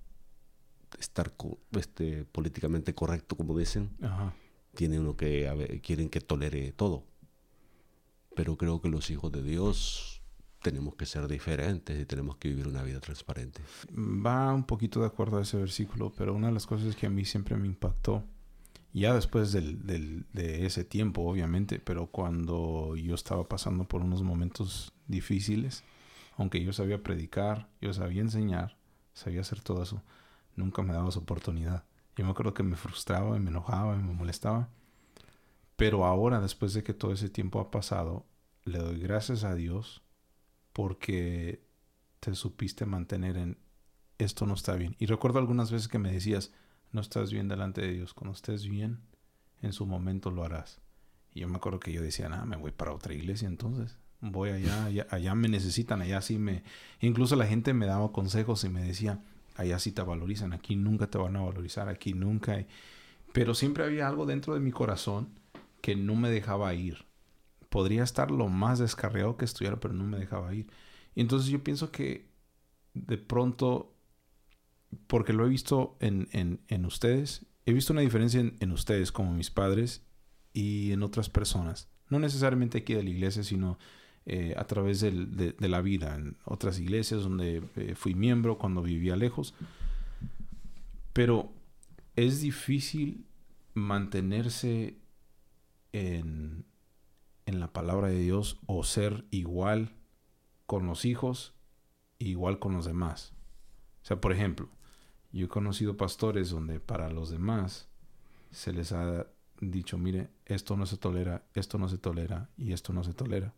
estar 0.99 1.33
este, 1.73 2.25
políticamente 2.25 2.95
correcto, 2.95 3.37
como 3.37 3.57
dicen, 3.57 3.91
tiene 4.75 4.99
uno 4.99 5.17
que 5.17 5.81
quieren 5.83 6.09
que 6.09 6.21
tolere 6.21 6.73
todo. 6.73 7.05
Pero 8.35 8.57
creo 8.57 8.81
que 8.81 8.89
los 8.89 9.11
hijos 9.11 9.31
de 9.31 9.43
Dios 9.43 10.14
tenemos 10.65 10.95
que 10.95 11.05
ser 11.05 11.29
diferentes 11.29 12.01
y 12.01 12.07
tenemos 12.07 12.37
que 12.39 12.49
vivir 12.49 12.67
una 12.67 12.83
vida 12.83 12.99
transparente. 12.99 13.61
Va 13.95 14.53
un 14.55 14.65
poquito 14.65 15.01
de 15.01 15.07
acuerdo 15.07 15.37
a 15.37 15.43
ese 15.43 15.59
versículo, 15.59 16.15
pero 16.17 16.33
una 16.33 16.47
de 16.47 16.55
las 16.55 16.67
cosas 16.67 16.97
que 16.97 17.07
a 17.07 17.11
mí 17.11 17.27
siempre 17.27 17.55
me 17.57 17.67
impactó, 17.67 18.25
ya 18.95 19.13
después 19.13 19.53
del, 19.53 19.87
del, 19.87 20.25
de 20.33 20.65
ese 20.65 20.83
tiempo, 20.83 21.21
obviamente, 21.21 21.81
pero 21.81 22.07
cuando 22.07 22.97
yo 22.97 23.15
estaba 23.15 23.47
pasando 23.47 23.85
por 23.85 24.01
unos 24.01 24.23
momentos 24.23 24.91
difíciles, 25.07 25.85
aunque 26.39 26.65
yo 26.65 26.73
sabía 26.73 27.03
predicar, 27.03 27.69
yo 27.83 27.93
sabía 27.93 28.23
enseñar, 28.23 28.79
sabía 29.13 29.43
hacer 29.43 29.61
todo 29.61 29.83
eso, 29.83 30.03
nunca 30.57 30.83
me 30.83 30.95
daba 30.95 31.11
esa 31.11 31.19
oportunidad. 31.19 31.85
Yo 32.17 32.25
me 32.25 32.31
acuerdo 32.31 32.55
que 32.55 32.63
me 32.63 32.77
frustraba 32.77 33.37
y 33.37 33.41
me 33.41 33.51
enojaba 33.51 33.97
y 33.97 34.03
me 34.03 34.15
molestaba. 34.15 34.71
Pero 35.77 36.07
ahora, 36.07 36.41
después 36.41 36.73
de 36.73 36.83
que 36.83 36.95
todo 36.95 37.13
ese 37.13 37.29
tiempo 37.29 37.61
ha 37.61 37.71
pasado, 37.71 38.25
le 38.65 38.79
doy 38.79 38.99
gracias 38.99 39.45
a 39.45 39.55
Dios 39.55 40.04
porque 40.75 41.63
te 42.21 42.35
supiste 42.35 42.85
mantener 42.85 43.39
en 43.39 43.57
esto 44.19 44.45
no 44.47 44.55
está 44.55 44.75
bien. 44.75 44.97
Y 44.99 45.07
recuerdo 45.07 45.39
algunas 45.39 45.71
veces 45.71 45.89
que 45.89 45.99
me 45.99 46.13
decías, 46.13 46.53
no 46.93 47.01
estás 47.01 47.33
bien 47.33 47.49
delante 47.49 47.81
de 47.81 47.93
Dios. 47.93 48.13
Cuando 48.13 48.35
estés 48.35 48.69
bien, 48.69 49.01
en 49.63 49.73
su 49.73 49.87
momento 49.87 50.31
lo 50.31 50.45
harás. 50.45 50.81
Y 51.33 51.41
yo 51.41 51.49
me 51.49 51.57
acuerdo 51.57 51.81
que 51.81 51.93
yo 51.93 52.03
decía, 52.03 52.29
nada, 52.29 52.45
me 52.45 52.57
voy 52.57 52.73
para 52.73 52.93
otra 52.93 53.15
iglesia 53.15 53.49
entonces. 53.49 53.97
Voy 54.21 54.51
allá, 54.51 54.85
allá, 54.85 55.07
allá 55.11 55.35
me 55.35 55.49
necesitan, 55.49 56.03
allá 56.03 56.21
sí 56.21 56.39
me... 56.39 56.63
Incluso 57.01 57.37
la 57.37 57.47
gente 57.47 57.73
me 57.73 57.87
daba 57.87 58.13
consejos 58.13 58.65
y 58.65 58.69
me 58.69 58.83
decía, 58.83 59.23
allá 59.57 59.79
sí 59.79 59.93
te 59.93 60.03
valorizan, 60.03 60.53
aquí 60.53 60.77
nunca 60.77 61.09
te 61.09 61.19
van 61.19 61.37
a 61.37 61.43
valorizar, 61.43 61.89
aquí 61.89 62.15
nunca. 62.15 62.65
Pero 63.33 63.55
siempre 63.55 63.85
había 63.85 64.09
algo 64.09 64.27
dentro 64.27 64.55
de 64.55 64.61
mi 64.61 64.73
corazón 64.73 65.29
que 65.81 65.95
no 65.95 66.15
me 66.15 66.31
dejaba 66.31 66.73
ir 66.75 67.05
podría 67.75 68.05
estar 68.05 68.31
lo 68.31 68.47
más 68.47 68.79
descarriado 68.79 69.37
que 69.37 69.45
estuviera, 69.45 69.81
pero 69.81 69.95
no 69.95 70.05
me 70.05 70.17
dejaba 70.17 70.55
ir. 70.55 70.69
Y 71.17 71.21
entonces 71.23 71.51
yo 71.51 71.65
pienso 71.65 71.91
que 71.91 72.31
de 72.93 73.19
pronto, 73.19 73.97
porque 75.09 75.33
lo 75.33 75.45
he 75.45 75.49
visto 75.49 75.97
en, 75.99 76.29
en, 76.31 76.87
ustedes, 76.87 77.47
he 77.67 77.73
visto 77.73 77.93
una 77.93 78.03
diferencia 78.03 78.39
en, 78.39 78.71
ustedes 78.71 79.11
como 79.11 79.33
mis 79.33 79.51
padres 79.51 80.07
y 80.53 80.93
en 80.93 81.03
otras 81.03 81.29
personas. 81.29 81.89
No 82.11 82.21
necesariamente 82.21 82.79
aquí 82.79 82.95
de 82.95 83.03
la 83.03 83.11
iglesia, 83.11 83.43
sino 83.43 83.77
eh, 84.25 84.55
a 84.57 84.69
través 84.69 85.01
de, 85.01 85.57
la 85.59 85.81
vida, 85.81 86.15
en 86.15 86.37
otras 86.45 86.79
iglesias 86.79 87.25
donde 87.25 87.61
eh, 87.75 87.97
fui 87.97 88.15
miembro 88.15 88.57
cuando 88.57 88.83
vivía 88.83 89.17
lejos. 89.17 89.53
Pero 91.13 91.51
es 92.15 92.41
difícil 92.41 93.27
mantenerse 93.75 94.97
en, 95.91 96.67
en 97.47 97.61
la 97.61 97.73
palabra 97.73 98.09
de 98.09 98.19
Dios 98.19 98.59
o 98.67 98.85
ser 98.85 99.25
igual 99.31 99.95
con 100.67 100.87
los 100.87 101.05
hijos, 101.05 101.55
igual 102.19 102.59
con 102.59 102.75
los 102.75 102.85
demás. 102.85 103.33
O 104.03 104.07
sea, 104.07 104.21
por 104.21 104.33
ejemplo, 104.33 104.69
yo 105.33 105.47
he 105.47 105.49
conocido 105.49 105.97
pastores 105.97 106.51
donde 106.51 106.81
para 106.81 107.11
los 107.11 107.31
demás 107.31 107.89
se 108.51 108.73
les 108.73 108.93
ha 108.93 109.27
dicho, 109.61 109.99
mire, 109.99 110.31
esto 110.47 110.77
no 110.77 110.87
se 110.87 110.97
tolera, 110.97 111.45
esto 111.55 111.79
no 111.79 111.89
se 111.89 111.99
tolera 111.99 112.51
y 112.57 112.73
esto 112.73 112.93
no 112.93 113.03
se 113.03 113.15
tolera. 113.15 113.55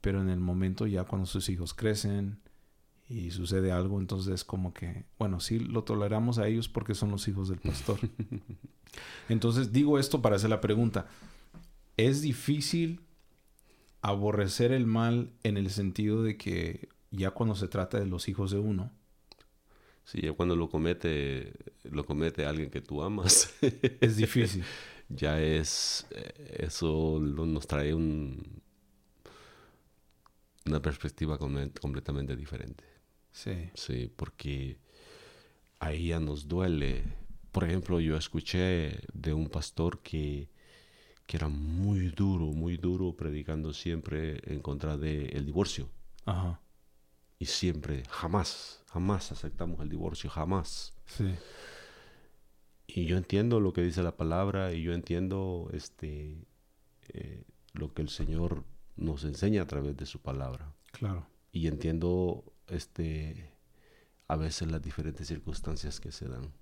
Pero 0.00 0.20
en 0.20 0.28
el 0.30 0.40
momento 0.40 0.86
ya 0.86 1.04
cuando 1.04 1.26
sus 1.26 1.48
hijos 1.48 1.74
crecen 1.74 2.40
y 3.08 3.30
sucede 3.30 3.72
algo, 3.72 4.00
entonces 4.00 4.34
es 4.34 4.44
como 4.44 4.72
que, 4.72 5.04
bueno, 5.18 5.40
sí 5.40 5.58
lo 5.58 5.84
toleramos 5.84 6.38
a 6.38 6.46
ellos 6.46 6.68
porque 6.68 6.94
son 6.94 7.10
los 7.10 7.28
hijos 7.28 7.48
del 7.48 7.58
pastor. 7.58 7.98
entonces 9.28 9.72
digo 9.72 9.98
esto 9.98 10.22
para 10.22 10.36
hacer 10.36 10.50
la 10.50 10.60
pregunta, 10.60 11.06
es 12.08 12.22
difícil 12.22 13.00
aborrecer 14.02 14.72
el 14.72 14.86
mal 14.86 15.32
en 15.42 15.56
el 15.56 15.70
sentido 15.70 16.22
de 16.22 16.36
que 16.36 16.88
ya 17.10 17.30
cuando 17.32 17.54
se 17.54 17.68
trata 17.68 17.98
de 17.98 18.06
los 18.06 18.28
hijos 18.28 18.50
de 18.50 18.58
uno. 18.58 18.90
Sí, 20.04 20.20
ya 20.22 20.32
cuando 20.32 20.56
lo 20.56 20.68
comete, 20.68 21.52
lo 21.84 22.04
comete 22.04 22.44
alguien 22.44 22.70
que 22.70 22.80
tú 22.80 23.02
amas. 23.02 23.54
es 24.00 24.16
difícil. 24.16 24.64
ya 25.08 25.40
es, 25.40 26.06
eh, 26.10 26.66
eso 26.66 27.18
nos 27.20 27.66
trae 27.66 27.94
un, 27.94 28.62
una 30.66 30.80
perspectiva 30.80 31.38
completamente 31.38 32.36
diferente. 32.36 32.84
Sí. 33.32 33.70
Sí, 33.74 34.12
porque 34.14 34.78
ahí 35.78 36.08
ya 36.08 36.20
nos 36.20 36.48
duele. 36.48 37.04
Por 37.52 37.64
ejemplo, 37.64 38.00
yo 38.00 38.16
escuché 38.16 39.00
de 39.12 39.34
un 39.34 39.48
pastor 39.48 40.00
que 40.00 40.48
que 41.30 41.36
era 41.36 41.48
muy 41.48 42.08
duro, 42.08 42.46
muy 42.46 42.76
duro, 42.76 43.14
predicando 43.14 43.72
siempre 43.72 44.40
en 44.52 44.60
contra 44.60 44.96
del 44.96 45.46
divorcio. 45.46 45.88
Ajá. 46.24 46.60
Y 47.38 47.44
siempre, 47.44 48.02
jamás, 48.10 48.82
jamás 48.88 49.30
aceptamos 49.30 49.78
el 49.78 49.88
divorcio, 49.88 50.28
jamás. 50.28 50.92
Sí. 51.06 51.32
Y 52.88 53.04
yo 53.04 53.16
entiendo 53.16 53.60
lo 53.60 53.72
que 53.72 53.80
dice 53.80 54.02
la 54.02 54.16
palabra 54.16 54.72
y 54.72 54.82
yo 54.82 54.92
entiendo 54.92 55.70
este, 55.72 56.48
eh, 57.10 57.44
lo 57.74 57.94
que 57.94 58.02
el 58.02 58.08
Señor 58.08 58.64
nos 58.96 59.22
enseña 59.22 59.62
a 59.62 59.66
través 59.68 59.96
de 59.96 60.06
su 60.06 60.20
palabra. 60.20 60.74
Claro. 60.90 61.28
Y 61.52 61.68
entiendo 61.68 62.42
este, 62.66 63.54
a 64.26 64.34
veces 64.34 64.68
las 64.68 64.82
diferentes 64.82 65.28
circunstancias 65.28 66.00
que 66.00 66.10
se 66.10 66.26
dan. 66.26 66.52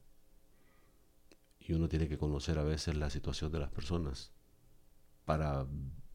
y 1.58 1.72
uno 1.72 1.88
tiene 1.88 2.06
que 2.06 2.18
conocer 2.18 2.58
a 2.58 2.64
veces 2.64 2.96
la 2.96 3.08
situación 3.08 3.50
de 3.50 3.60
las 3.60 3.70
personas 3.70 4.30
para 5.28 5.66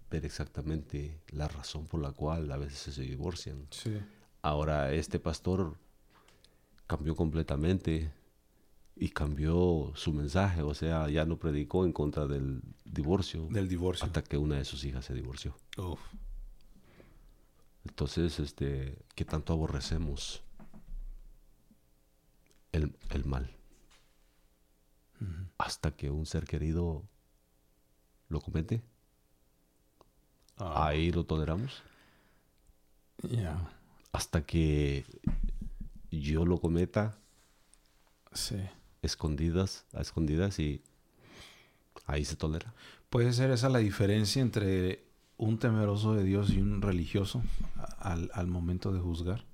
ver 0.10 0.26
exactamente 0.26 1.22
la 1.30 1.48
razón 1.48 1.86
por 1.86 2.02
la 2.02 2.12
cual 2.12 2.52
a 2.52 2.58
veces 2.58 2.96
se 2.96 3.02
divorcian. 3.04 3.68
Sí. 3.70 3.96
Ahora 4.42 4.92
este 4.92 5.20
pastor 5.20 5.78
cambió 6.88 7.16
completamente 7.16 8.12
y 8.96 9.10
cambió 9.10 9.92
su 9.94 10.12
mensaje, 10.14 10.64
o 10.64 10.74
sea, 10.74 11.10
ya 11.10 11.26
no 11.26 11.38
predicó 11.38 11.86
en 11.86 11.94
contra 11.94 12.26
del 12.26 12.64
divorcio 12.86 13.48
Del 13.52 13.68
divorcio. 13.70 14.06
hasta 14.08 14.24
que 14.24 14.36
una 14.40 14.56
de 14.58 14.66
sus 14.66 14.84
hijas 14.84 15.06
se 15.06 15.14
divorció. 15.14 15.56
Uf. 15.78 16.00
Entonces, 17.86 18.40
este, 18.40 18.98
¿qué 19.14 19.26
tanto 19.26 19.54
aborrecemos 19.54 20.42
el, 22.72 22.96
el 23.12 23.26
mal? 23.26 23.56
Hasta 25.60 25.92
que 25.96 26.10
un 26.10 26.26
ser 26.26 26.46
querido 26.46 27.04
lo 28.28 28.42
comete, 28.42 28.82
Ah, 30.58 30.88
ahí 30.88 31.12
lo 31.12 31.24
toleramos. 31.26 31.82
ya. 33.24 33.70
Hasta 34.12 34.46
que 34.46 35.06
yo 36.12 36.46
lo 36.46 36.60
cometa 36.60 37.18
Sí. 38.34 38.58
escondidas, 39.02 39.86
a 39.94 40.02
escondidas 40.02 40.60
y 40.60 40.82
ahí 42.06 42.24
se 42.26 42.36
tolera. 42.36 42.74
¿Puede 43.10 43.34
ser 43.34 43.50
esa 43.52 43.70
la 43.70 43.80
diferencia 43.80 44.42
entre 44.42 45.04
un 45.38 45.58
temeroso 45.58 46.14
de 46.14 46.24
Dios 46.24 46.52
y 46.52 46.62
un 46.62 46.82
religioso 46.82 47.42
al, 48.00 48.30
al 48.34 48.48
momento 48.48 48.92
de 48.94 49.00
juzgar? 49.00 49.46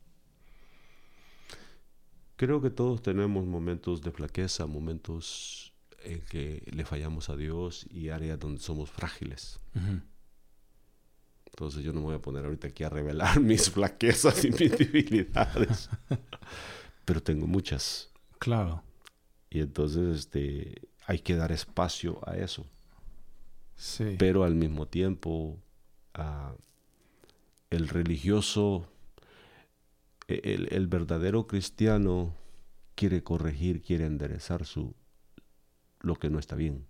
Creo 2.36 2.62
que 2.62 2.70
todos 2.70 3.02
tenemos 3.02 3.46
momentos 3.46 4.02
de 4.02 4.12
flaqueza, 4.12 4.66
momentos 4.66 5.74
en 6.04 6.22
que 6.22 6.64
le 6.72 6.86
fallamos 6.86 7.30
a 7.30 7.36
Dios 7.36 7.86
y 7.92 8.10
áreas 8.10 8.40
donde 8.40 8.62
somos 8.62 8.90
frágiles. 8.90 9.60
Entonces 11.52 11.84
yo 11.84 11.92
no 11.92 12.00
me 12.00 12.06
voy 12.08 12.16
a 12.16 12.22
poner 12.22 12.46
ahorita 12.46 12.68
aquí 12.68 12.84
a 12.84 12.90
revelar 12.90 13.40
mis 13.42 13.70
flaquezas 13.70 14.44
y 14.46 14.52
mis 14.52 14.78
debilidades. 14.78 15.90
Pero 17.06 17.22
tengo 17.22 17.48
muchas. 17.48 18.10
Claro. 18.40 18.84
Y 19.50 19.60
entonces 19.62 20.20
este, 20.20 20.82
hay 21.06 21.20
que 21.20 21.36
dar 21.36 21.52
espacio 21.52 22.20
a 22.28 22.38
eso. 22.38 22.66
Sí. 23.76 24.16
Pero 24.18 24.44
al 24.44 24.56
mismo 24.56 24.88
tiempo, 24.88 25.58
ah, 26.14 26.54
el 27.70 27.88
religioso, 27.88 28.88
e- 30.28 30.42
el, 30.44 30.68
el 30.72 30.88
verdadero 30.88 31.48
cristiano 31.48 32.36
quiere 32.96 33.24
corregir, 33.24 33.82
quiere 33.82 34.06
enderezar 34.06 34.66
su, 34.66 34.94
lo 36.02 36.16
que 36.16 36.30
no 36.30 36.40
está 36.40 36.56
bien. 36.56 36.86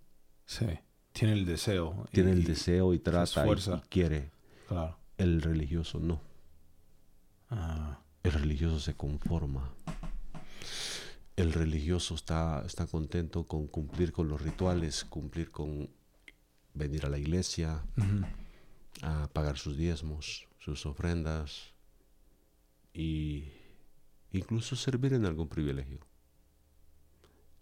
Sí. 0.46 0.66
Tiene 1.12 1.34
el 1.34 1.44
deseo. 1.46 2.06
Tiene 2.12 2.32
el 2.32 2.44
deseo 2.44 2.92
y 2.94 2.98
trata 2.98 3.46
y 3.46 3.80
quiere. 3.88 4.30
Claro. 4.70 4.96
El 5.18 5.42
religioso 5.42 5.98
no. 5.98 6.20
Ah, 7.48 7.98
El 8.22 8.30
religioso 8.30 8.78
se 8.78 8.94
conforma. 8.94 9.74
El 11.34 11.52
religioso 11.52 12.14
está, 12.14 12.62
está 12.64 12.86
contento 12.86 13.48
con 13.48 13.66
cumplir 13.66 14.12
con 14.12 14.28
los 14.28 14.40
rituales, 14.40 15.04
cumplir 15.04 15.50
con 15.50 15.90
venir 16.72 17.04
a 17.04 17.08
la 17.08 17.18
iglesia, 17.18 17.82
a 19.02 19.28
pagar 19.32 19.58
sus 19.58 19.76
diezmos, 19.76 20.46
sus 20.60 20.86
ofrendas 20.86 21.74
y 22.94 23.48
incluso 24.30 24.76
servir 24.76 25.14
en 25.14 25.26
algún 25.26 25.48
privilegio. 25.48 25.98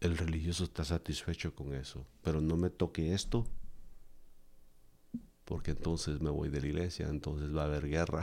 El 0.00 0.18
religioso 0.18 0.64
está 0.64 0.84
satisfecho 0.84 1.54
con 1.54 1.72
eso, 1.72 2.06
pero 2.22 2.42
no 2.42 2.58
me 2.58 2.68
toque 2.68 3.14
esto 3.14 3.46
porque 5.48 5.70
entonces 5.70 6.20
me 6.20 6.28
voy 6.28 6.50
de 6.50 6.60
la 6.60 6.66
iglesia, 6.66 7.08
entonces 7.08 7.56
va 7.56 7.62
a 7.62 7.64
haber 7.64 7.88
guerra. 7.88 8.22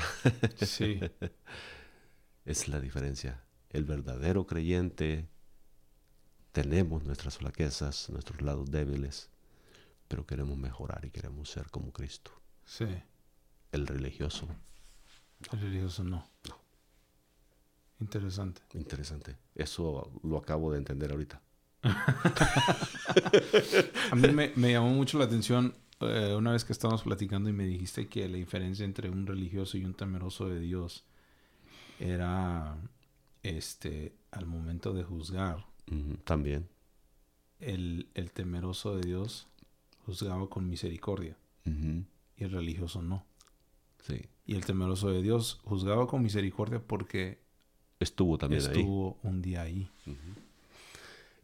Sí. 0.62 1.00
Es 2.46 2.68
la 2.68 2.80
diferencia. 2.80 3.44
El 3.72 3.86
verdadero 3.86 4.46
creyente 4.46 5.28
tenemos 6.52 7.04
nuestras 7.04 7.40
flaquezas, 7.40 8.12
nuestros 8.12 8.44
lados 8.44 8.70
débiles, 8.70 9.32
pero 10.08 10.28
queremos 10.28 10.56
mejorar 10.60 11.04
y 11.06 11.10
queremos 11.10 11.50
ser 11.50 11.72
como 11.72 11.92
Cristo. 11.92 12.30
Sí. 12.64 12.86
El 13.72 13.88
religioso, 13.88 14.48
El 15.52 15.60
religioso 15.60 16.04
no. 16.04 16.30
No. 16.48 16.60
Interesante. 18.00 18.62
interesante. 18.76 19.36
Eso 19.56 20.12
lo 20.22 20.38
acabo 20.38 20.72
de 20.72 20.78
entender 20.78 21.12
ahorita. 21.12 21.42
A 24.12 24.16
mí 24.16 24.28
me, 24.28 24.54
me 24.56 24.74
llamó 24.74 24.90
mucho 24.90 25.18
la 25.18 25.26
atención 25.26 25.74
eh, 26.02 26.36
una 26.38 26.52
vez 26.52 26.64
que 26.66 26.74
estábamos 26.74 27.04
platicando 27.04 27.50
y 27.50 27.54
me 27.54 27.66
dijiste 27.66 28.08
que 28.08 28.28
la 28.28 28.38
diferencia 28.38 28.86
entre 28.86 29.10
un 29.10 29.26
religioso 29.28 29.78
y 29.78 29.86
un 29.86 29.94
temeroso 29.94 30.48
de 30.50 30.60
Dios 30.60 31.04
era 32.00 32.78
este 33.44 34.14
al 34.32 34.46
momento 34.46 34.94
de 34.94 35.04
juzgar. 35.04 35.66
También. 36.24 36.68
El, 37.60 38.10
el 38.16 38.32
temeroso 38.32 38.96
de 38.98 39.02
Dios 39.08 39.48
juzgaba 40.06 40.50
con 40.50 40.68
misericordia 40.70 41.38
y 41.66 42.44
el 42.44 42.52
religioso 42.52 43.02
no. 43.02 43.26
Sí. 44.04 44.22
Y 44.46 44.56
el 44.56 44.66
temeroso 44.66 45.10
de 45.10 45.22
Dios 45.24 45.60
juzgaba 45.64 46.06
con 46.08 46.22
misericordia 46.22 46.80
porque 46.80 47.40
Estuvo 48.00 48.38
también 48.38 48.62
ahí. 48.62 48.68
estuvo 48.68 49.18
un 49.24 49.42
día 49.42 49.62
ahí. 49.62 49.90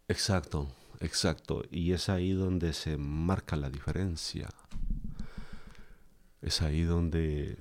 Exacto, 0.08 0.68
exacto. 1.02 1.64
Y 1.70 1.92
es 1.94 2.10
ahí 2.10 2.32
donde 2.32 2.74
se 2.74 2.98
marca 2.98 3.56
la 3.56 3.70
diferencia. 3.70 4.50
Es 6.42 6.62
ahí 6.62 6.84
donde 6.84 7.58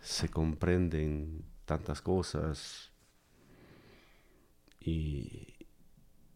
se 0.00 0.28
comprenden 0.28 1.44
tantas 1.64 2.00
cosas 2.00 2.92
y, 4.80 5.54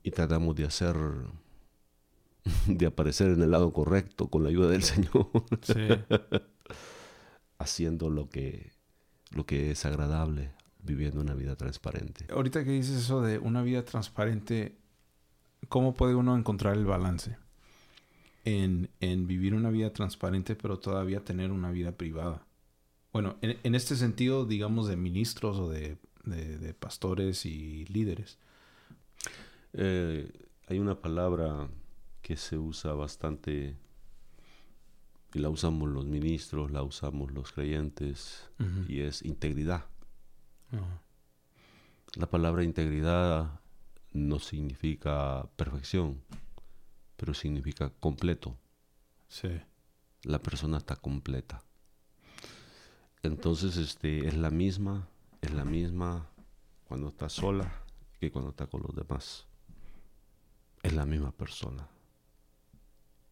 y 0.03 0.11
tratamos 0.11 0.57
de 0.57 0.65
hacer, 0.65 0.97
de 2.67 2.87
aparecer 2.87 3.31
en 3.31 3.43
el 3.43 3.51
lado 3.51 3.73
correcto 3.73 4.29
con 4.29 4.43
la 4.43 4.49
ayuda 4.49 4.69
del 4.71 4.83
Señor, 4.83 5.29
Sí. 5.63 5.89
haciendo 7.59 8.11
lo 8.11 8.29
que, 8.29 8.73
lo 9.31 9.47
que 9.47 9.71
es 9.71 9.85
agradable, 9.87 10.53
viviendo 10.83 11.21
una 11.21 11.35
vida 11.35 11.55
transparente. 11.55 12.27
Ahorita 12.33 12.65
que 12.65 12.73
dices 12.73 12.97
eso 13.05 13.23
de 13.23 13.39
una 13.39 13.63
vida 13.63 13.85
transparente, 13.85 14.77
¿cómo 15.69 15.95
puede 15.95 16.15
uno 16.15 16.37
encontrar 16.37 16.77
el 16.77 16.85
balance 16.85 17.37
en, 18.45 18.91
en 19.01 19.27
vivir 19.27 19.55
una 19.55 19.71
vida 19.71 19.93
transparente 19.93 20.57
pero 20.57 20.79
todavía 20.79 21.25
tener 21.25 21.51
una 21.51 21.71
vida 21.71 21.93
privada? 21.93 22.47
Bueno, 23.13 23.37
en, 23.43 23.59
en 23.63 23.75
este 23.75 23.97
sentido, 23.97 24.47
digamos, 24.47 24.89
de 24.89 24.97
ministros 24.97 25.59
o 25.59 25.69
de, 25.69 25.99
de- 26.25 26.59
de 26.59 26.75
pastores 26.75 27.45
y 27.47 27.85
líderes. 27.87 28.39
Eh, 29.75 30.31
hay 30.69 30.79
una 30.79 31.01
palabra 31.01 31.69
que 32.23 32.37
se 32.37 32.57
usa 32.59 32.93
bastante 32.95 33.77
y 35.35 35.39
la 35.39 35.49
usamos 35.49 35.89
los 35.89 36.07
ministros, 36.07 36.71
la 36.71 36.83
usamos 36.83 37.33
los 37.33 37.53
creyentes 37.53 38.51
y 38.89 39.01
es 39.01 39.23
integridad. 39.23 39.87
La 42.15 42.29
palabra 42.29 42.65
integridad 42.65 43.61
no 44.13 44.39
significa 44.39 45.49
perfección, 45.57 46.23
pero 47.17 47.35
significa 47.35 47.91
completo. 47.91 48.57
Sí, 49.29 49.61
La 50.25 50.39
persona 50.41 50.79
está 50.79 50.97
completa. 50.97 51.63
Entonces, 53.23 53.77
este 53.77 54.27
es 54.27 54.37
la 54.37 54.51
misma, 54.51 55.09
es 55.41 55.53
la 55.53 55.65
misma 55.65 56.29
cuando 56.87 57.09
está 57.09 57.29
sola 57.29 57.73
que 58.21 58.31
cuando 58.31 58.51
está 58.51 58.67
con 58.67 58.83
los 58.83 58.95
demás. 58.95 59.47
Es 60.83 60.93
la 60.93 61.07
misma 61.07 61.33
persona. 61.33 61.89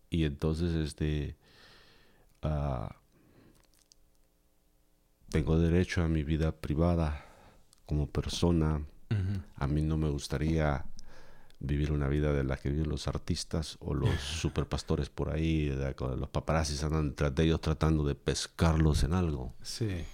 Y 0.08 0.24
entonces, 0.24 0.74
este, 0.74 1.36
ah, 2.42 2.96
tengo 5.30 5.58
derecho 5.58 6.02
a 6.02 6.08
mi 6.08 6.24
vida 6.24 6.52
privada 6.52 7.24
como 7.86 8.08
persona. 8.08 8.84
A 9.56 9.66
mí 9.66 9.82
no 9.82 9.96
me 9.96 10.08
gustaría 10.08 10.84
vivir 11.58 11.92
una 11.92 12.08
vida 12.08 12.32
de 12.32 12.42
la 12.44 12.56
que 12.56 12.70
viven 12.70 12.88
los 12.88 13.06
artistas 13.08 13.76
o 13.80 13.92
los 13.94 14.14
superpastores 14.40 15.10
por 15.10 15.30
ahí, 15.30 15.68
de- 15.68 15.94
los 16.16 16.28
paparazzis 16.30 16.82
andan 16.84 17.10
detrás 17.10 17.34
de 17.34 17.44
ellos 17.44 17.60
tratando 17.60 18.04
de 18.04 18.14
pescarlos 18.14 19.02
en 19.02 19.12
algo. 19.14 19.52
sí, 19.62 20.04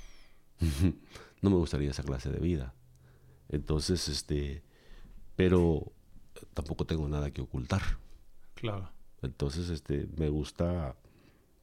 no 1.42 1.50
me 1.50 1.56
gustaría 1.56 1.90
esa 1.90 2.02
clase 2.02 2.30
de 2.30 2.40
vida. 2.40 2.74
Entonces, 3.48 4.08
este, 4.08 4.62
pero 5.36 5.92
tampoco 6.54 6.84
tengo 6.86 7.08
nada 7.08 7.30
que 7.30 7.42
ocultar. 7.42 7.82
claro. 8.54 8.90
Entonces, 9.22 9.68
este, 9.70 10.08
me 10.16 10.28
gusta 10.28 10.96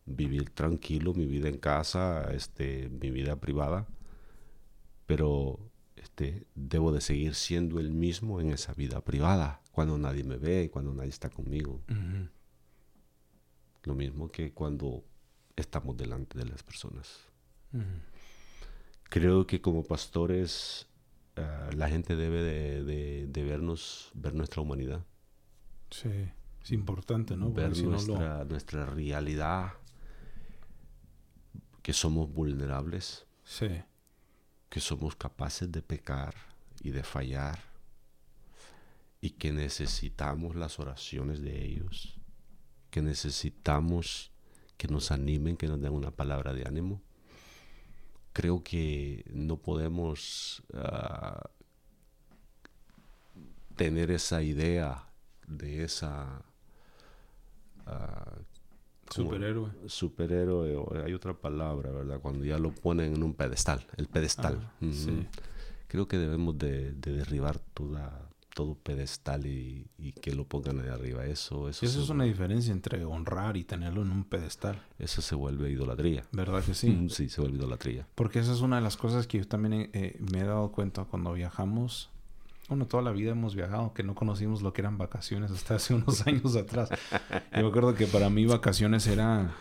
vivir 0.05 0.49
tranquilo, 0.51 1.13
mi 1.13 1.25
vida 1.25 1.49
en 1.49 1.57
casa, 1.57 2.31
este, 2.33 2.89
mi 2.89 3.09
vida 3.11 3.35
privada, 3.37 3.87
pero 5.05 5.59
este, 6.03 6.45
debo 6.53 6.91
de 6.91 6.99
seguir 6.99 7.33
siendo 7.33 7.79
el 7.79 7.91
mismo 7.91 8.41
en 8.41 8.51
esa 8.51 8.73
vida 8.73 9.01
privada, 9.01 9.61
cuando 9.71 9.97
nadie 9.97 10.25
me 10.25 10.35
ve, 10.35 10.69
cuando 10.69 10.93
nadie 10.93 11.09
está 11.09 11.29
conmigo. 11.29 11.81
Lo 13.83 13.95
mismo 13.95 14.29
que 14.29 14.53
cuando 14.53 15.05
estamos 15.55 15.95
delante 15.95 16.37
de 16.37 16.45
las 16.45 16.61
personas. 16.61 17.21
Creo 19.05 19.47
que 19.47 19.61
como 19.61 19.83
pastores 19.83 20.87
ah, 21.37 21.69
la 21.75 21.87
gente 21.87 22.15
debe 22.15 22.43
de, 22.43 23.43
vernos, 23.43 24.11
ver 24.13 24.33
nuestra 24.33 24.61
humanidad. 24.61 25.05
Sí, 25.89 26.11
es 26.61 26.71
importante, 26.71 27.37
¿no? 27.37 27.51
ver 27.51 27.77
nuestra, 27.77 28.43
nuestra 28.43 28.85
realidad, 28.87 29.73
que 31.81 31.93
somos 31.93 32.31
vulnerables. 32.31 33.25
Sí. 33.43 33.69
Que 34.73 34.79
somos 34.79 35.15
capaces 35.15 35.71
de 35.71 35.83
pecar 35.83 36.33
y 36.81 36.89
de 36.89 37.03
fallar. 37.03 37.59
Y 39.21 39.29
que 39.29 39.51
necesitamos 39.51 40.55
las 40.55 40.79
oraciones 40.79 41.43
de 41.43 41.63
ellos. 41.63 42.17
Que 42.89 43.03
necesitamos 43.03 44.31
que 44.75 44.87
nos 44.87 45.11
animen, 45.11 45.57
que 45.57 45.67
nos 45.67 45.79
den 45.79 45.93
una 45.93 46.09
palabra 46.09 46.53
de 46.53 46.67
ánimo. 46.67 47.03
Creo 48.33 48.63
que 48.63 49.23
no 49.31 49.57
podemos 49.57 50.63
ah, 50.73 51.51
tener 53.75 54.09
esa 54.09 54.41
idea 54.41 55.07
de 55.45 55.83
esa 55.83 56.41
uh, 57.85 58.52
superhéroe. 59.09 59.69
Superhéroe, 59.87 61.03
hay 61.05 61.13
otra 61.13 61.33
palabra, 61.33 61.91
¿verdad? 61.91 62.19
Cuando 62.19 62.45
ya 62.45 62.57
lo 62.57 62.71
ponen 62.71 63.15
en 63.15 63.23
un 63.23 63.33
pedestal, 63.33 63.85
el 63.97 64.07
pedestal. 64.07 64.71
Ah, 64.81 64.87
Creo 65.87 66.07
que 66.07 66.17
debemos 66.17 66.57
de, 66.57 66.93
de 66.93 67.11
derribar 67.11 67.59
toda, 67.59 68.27
todo 68.53 68.75
pedestal 68.75 69.45
y, 69.45 69.87
que 70.21 70.33
lo 70.33 70.45
pongan 70.45 70.79
ahí 70.79 70.87
arriba. 70.87 71.25
Eso, 71.25 71.69
eso, 71.69 71.85
eso 71.85 72.01
es 72.01 72.09
una 72.09 72.23
diferencia 72.23 72.71
entre 72.71 73.03
honrar 73.03 73.57
y 73.57 73.63
tenerlo 73.63 74.01
en 74.01 74.11
un 74.11 74.23
pedestal. 74.23 74.81
Eso 74.99 75.21
se 75.21 75.35
vuelve 75.35 75.69
idolatría. 75.71 76.23
¿Verdad 76.31 76.63
que 76.63 76.73
sí? 76.73 77.07
Sí, 77.09 77.29
se 77.29 77.41
vuelve 77.41 77.57
idolatría. 77.57 78.07
Porque 78.15 78.39
esa 78.39 78.53
es 78.53 78.61
una 78.61 78.77
de 78.77 78.81
las 78.81 78.97
cosas 78.97 79.27
que 79.27 79.39
yo 79.39 79.47
también 79.47 79.89
eh, 79.93 80.17
me 80.19 80.41
he 80.41 80.43
dado 80.43 80.71
cuenta 80.71 81.05
cuando 81.05 81.33
viajamos. 81.33 82.09
Bueno, 82.73 82.87
toda 82.87 83.03
la 83.03 83.11
vida 83.11 83.29
hemos 83.29 83.53
viajado, 83.53 83.93
que 83.93 84.01
no 84.01 84.15
conocimos 84.15 84.63
lo 84.63 84.73
que 84.73 84.81
eran 84.81 84.97
vacaciones 84.97 85.51
hasta 85.51 85.75
hace 85.75 85.93
unos 85.93 86.25
años 86.27 86.55
atrás. 86.55 86.89
Yo 87.55 87.61
me 87.61 87.67
acuerdo 87.67 87.93
que 87.93 88.07
para 88.07 88.31
mí 88.31 88.47
vacaciones 88.47 89.05
era 89.05 89.53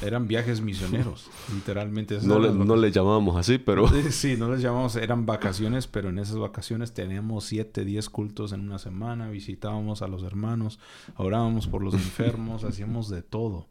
eran 0.00 0.26
viajes 0.26 0.60
misioneros, 0.60 1.30
literalmente. 1.54 2.18
No, 2.22 2.40
le, 2.40 2.50
no 2.50 2.74
les 2.74 2.92
llamábamos 2.92 3.36
así, 3.36 3.58
pero... 3.58 3.86
Sí, 4.10 4.36
no 4.36 4.50
les 4.50 4.60
llamamos, 4.60 4.96
eran 4.96 5.24
vacaciones, 5.24 5.86
pero 5.86 6.08
en 6.08 6.18
esas 6.18 6.36
vacaciones 6.36 6.92
teníamos 6.92 7.44
siete, 7.44 7.84
diez 7.84 8.10
cultos 8.10 8.50
en 8.50 8.62
una 8.62 8.80
semana, 8.80 9.30
visitábamos 9.30 10.02
a 10.02 10.08
los 10.08 10.24
hermanos, 10.24 10.80
orábamos 11.14 11.68
por 11.68 11.84
los 11.84 11.94
enfermos, 11.94 12.64
hacíamos 12.64 13.08
de 13.08 13.22
todo. 13.22 13.68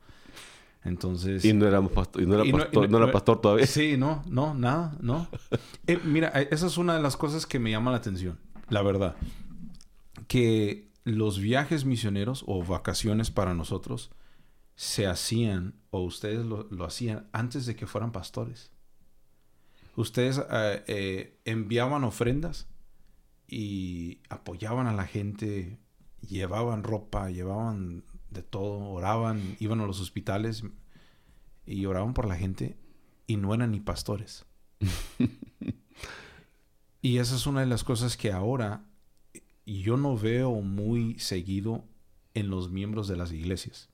Entonces... 0.86 1.44
Y 1.44 1.52
no, 1.52 1.68
éramos 1.68 1.92
pastor, 1.92 2.22
y 2.22 2.26
no, 2.26 2.42
era, 2.42 2.58
pastor, 2.58 2.90
no, 2.90 2.98
era 3.00 3.12
pastor 3.12 3.42
todavía. 3.42 3.68
Sí, 3.68 3.98
no, 3.98 4.24
no, 4.28 4.54
nada, 4.54 4.96
no. 5.02 5.28
Eh, 5.88 6.00
mira, 6.06 6.32
eh, 6.36 6.48
esa 6.52 6.68
es 6.68 6.78
una 6.78 6.96
de 6.96 7.02
las 7.02 7.18
cosas 7.18 7.46
que 7.46 7.60
me 7.60 7.70
llama 7.70 7.92
la 7.92 7.98
atención, 7.98 8.38
la 8.72 8.82
verdad. 8.82 9.16
Que 10.28 10.90
los 11.04 11.40
viajes 11.40 11.86
misioneros 11.86 12.44
o 12.48 12.64
vacaciones 12.64 13.30
para 13.30 13.54
nosotros 13.54 14.12
se 14.76 15.06
hacían 15.06 15.76
o 15.92 16.02
ustedes 16.02 16.46
lo, 16.46 16.86
hacían 16.86 17.28
antes 17.34 17.66
de 17.66 17.76
que 17.76 17.86
fueran 17.86 18.12
pastores. 18.12 18.72
Ustedes 19.96 20.42
eh, 20.50 20.84
eh, 20.88 21.40
enviaban 21.46 22.06
ofrendas 22.06 22.68
y 23.46 24.22
apoyaban 24.30 24.88
a 24.88 24.94
la 24.94 25.06
gente, 25.06 25.78
llevaban 26.22 26.84
ropa, 26.84 27.30
llevaban 27.30 28.06
de 28.30 28.42
todo, 28.42 28.90
oraban, 28.90 29.58
iban 29.60 29.82
a 29.82 29.86
los 29.86 30.00
hospitales 30.00 30.64
y 31.66 31.86
oraban 31.86 32.14
por 32.14 32.26
la 32.26 32.38
gente 32.38 32.78
y 33.28 33.36
no 33.36 33.54
eran 33.54 33.72
ni 33.72 33.82
pastores. 33.82 34.46
y 37.02 37.18
esa 37.18 37.36
es 37.36 37.48
una 37.48 37.62
de 37.62 37.66
las 37.66 37.84
cosas 37.84 38.18
que 38.18 38.32
ahora 38.32 38.84
yo 39.66 39.98
no 39.98 40.18
veo 40.18 40.52
muy 40.62 41.18
seguido 41.20 41.84
en 42.34 42.50
los 42.50 42.70
miembros 42.70 43.08
de 43.08 43.18
las 43.18 43.32
iglesias. 43.32 43.90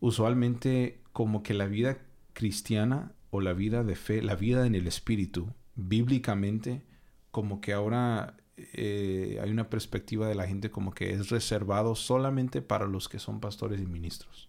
Usualmente 0.00 1.00
como 1.12 1.42
que 1.42 1.54
la 1.54 1.66
vida 1.66 1.98
cristiana 2.34 3.12
o 3.30 3.40
la 3.40 3.54
vida 3.54 3.82
de 3.82 3.96
fe, 3.96 4.22
la 4.22 4.36
vida 4.36 4.66
en 4.66 4.74
el 4.74 4.86
espíritu, 4.86 5.48
bíblicamente, 5.74 6.82
como 7.30 7.60
que 7.60 7.72
ahora 7.72 8.36
eh, 8.56 9.38
hay 9.42 9.50
una 9.50 9.70
perspectiva 9.70 10.28
de 10.28 10.34
la 10.34 10.46
gente 10.46 10.70
como 10.70 10.92
que 10.92 11.12
es 11.12 11.30
reservado 11.30 11.94
solamente 11.94 12.60
para 12.60 12.86
los 12.86 13.08
que 13.08 13.18
son 13.18 13.40
pastores 13.40 13.80
y 13.80 13.86
ministros. 13.86 14.48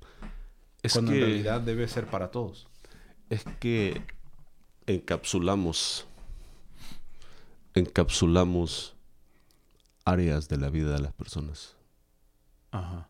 Es 0.81 0.93
cuando 0.93 1.13
en 1.13 1.21
realidad 1.21 1.61
debe 1.61 1.87
ser 1.87 2.07
para 2.07 2.31
todos. 2.31 2.67
Es 3.29 3.45
que 3.59 4.01
encapsulamos, 4.87 6.07
encapsulamos 7.73 8.95
áreas 10.05 10.47
de 10.49 10.57
la 10.57 10.69
vida 10.69 10.93
de 10.93 10.99
las 10.99 11.13
personas. 11.13 11.75
Ajá 12.71 13.09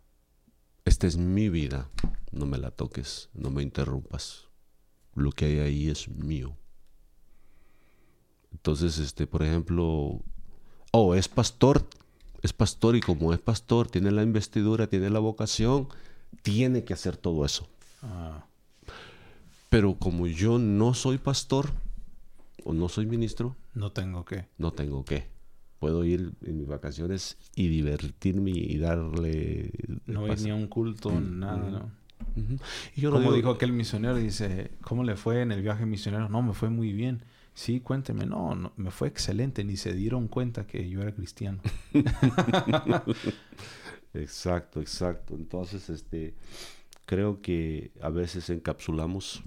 esta 0.90 1.06
es 1.06 1.18
mi 1.18 1.50
vida, 1.50 1.88
no 2.32 2.46
me 2.48 2.58
la 2.58 2.72
toques, 2.72 3.30
no 3.36 3.52
me 3.52 3.62
interrumpas. 3.62 4.48
Lo 5.14 5.32
que 5.32 5.46
hay 5.46 5.60
ahí 5.60 5.90
es 5.90 6.10
mío. 6.10 6.58
Entonces, 8.52 8.98
este, 8.98 9.28
por 9.28 9.44
ejemplo, 9.44 10.20
oh, 10.92 11.14
es 11.14 11.28
pastor, 11.28 11.88
es 12.42 12.54
pastor 12.54 12.96
y 12.96 13.02
como 13.02 13.34
es 13.34 13.40
pastor, 13.40 13.88
tiene 13.88 14.10
la 14.10 14.24
investidura, 14.24 14.88
tiene 14.88 15.12
la 15.12 15.20
vocación, 15.20 15.88
tiene 16.42 16.84
que 16.84 16.94
hacer 16.94 17.18
todo 17.18 17.46
eso. 17.46 17.68
Ah. 18.02 18.46
Pero 19.70 19.96
como 19.96 20.26
yo 20.26 20.58
no 20.58 20.96
soy 20.96 21.20
pastor 21.20 21.72
o 22.64 22.74
no 22.74 22.90
soy 22.90 23.06
ministro, 23.06 23.56
no 23.80 23.92
tengo 23.92 24.26
que. 24.26 24.46
No 24.58 24.72
tengo 24.74 25.04
que 25.06 25.40
puedo 25.80 26.04
ir 26.04 26.34
en 26.46 26.58
mis 26.58 26.68
vacaciones 26.68 27.38
y 27.56 27.68
divertirme 27.70 28.52
y 28.52 28.78
darle... 28.78 29.72
No 30.06 30.28
ir 30.28 30.42
ni 30.42 30.50
a 30.52 30.56
un 30.56 30.68
culto, 30.68 31.10
mm, 31.10 31.40
nada, 31.40 31.58
mm. 31.58 31.72
¿no? 31.72 32.00
y 32.96 33.02
yo 33.02 33.12
Como 33.12 33.34
dijo 33.34 33.50
aquel 33.50 33.72
misionero, 33.72 34.16
dice, 34.16 34.72
¿cómo 34.82 35.04
le 35.04 35.16
fue 35.16 35.42
en 35.42 35.52
el 35.52 35.62
viaje 35.62 35.86
misionero? 35.86 36.30
No, 36.30 36.42
me 36.42 36.54
fue 36.54 36.70
muy 36.70 36.92
bien. 36.92 37.24
Sí, 37.54 37.80
cuénteme. 37.80 38.26
No, 38.26 38.56
no, 38.56 38.74
me 38.76 38.92
fue 38.92 39.08
excelente. 39.08 39.64
Ni 39.64 39.78
se 39.78 39.94
dieron 39.94 40.28
cuenta 40.28 40.68
que 40.68 40.90
yo 40.90 41.02
era 41.02 41.14
cristiano. 41.14 41.62
exacto, 44.14 44.82
exacto. 44.82 45.36
Entonces, 45.36 45.90
este, 45.90 46.36
creo 47.06 47.42
que 47.42 47.92
a 48.02 48.10
veces 48.10 48.50
encapsulamos, 48.50 49.44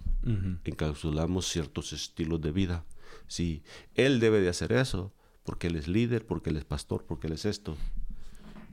encapsulamos 0.65 1.47
ciertos 1.47 1.93
estilos 1.93 2.41
de 2.41 2.53
vida. 2.53 2.85
Sí, 3.33 3.63
él 3.95 4.21
debe 4.21 4.43
de 4.43 4.51
hacer 4.51 4.73
eso 4.73 5.15
porque 5.43 5.69
él 5.69 5.77
es 5.77 5.89
líder, 5.89 6.27
porque 6.27 6.51
él 6.51 6.59
es 6.59 6.67
pastor, 6.67 7.07
porque 7.07 7.29
él 7.29 7.33
es 7.33 7.47
esto. 7.47 7.79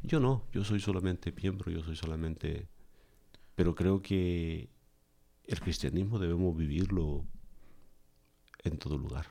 Yo 0.04 0.20
no, 0.20 0.44
yo 0.52 0.66
soy 0.66 0.82
solamente 0.82 1.32
miembro, 1.32 1.72
yo 1.72 1.82
soy 1.82 1.96
solamente... 1.96 2.68
Pero 3.56 3.74
creo 3.74 4.02
que 4.02 4.70
el 5.46 5.62
cristianismo 5.62 6.20
debemos 6.20 6.58
vivirlo 6.58 7.26
en 8.66 8.78
todo 8.78 8.98
lugar, 8.98 9.28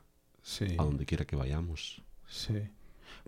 a 0.79 0.83
donde 0.83 1.05
quiera 1.05 1.27
que 1.27 1.37
vayamos. 1.37 2.03
Sí. 2.27 2.63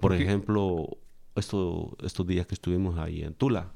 Por 0.00 0.14
ejemplo, 0.14 0.96
esto, 1.34 1.98
estos 2.02 2.26
días 2.26 2.46
que 2.46 2.54
estuvimos 2.54 2.98
ahí 2.98 3.20
en 3.20 3.34
Tula, 3.34 3.74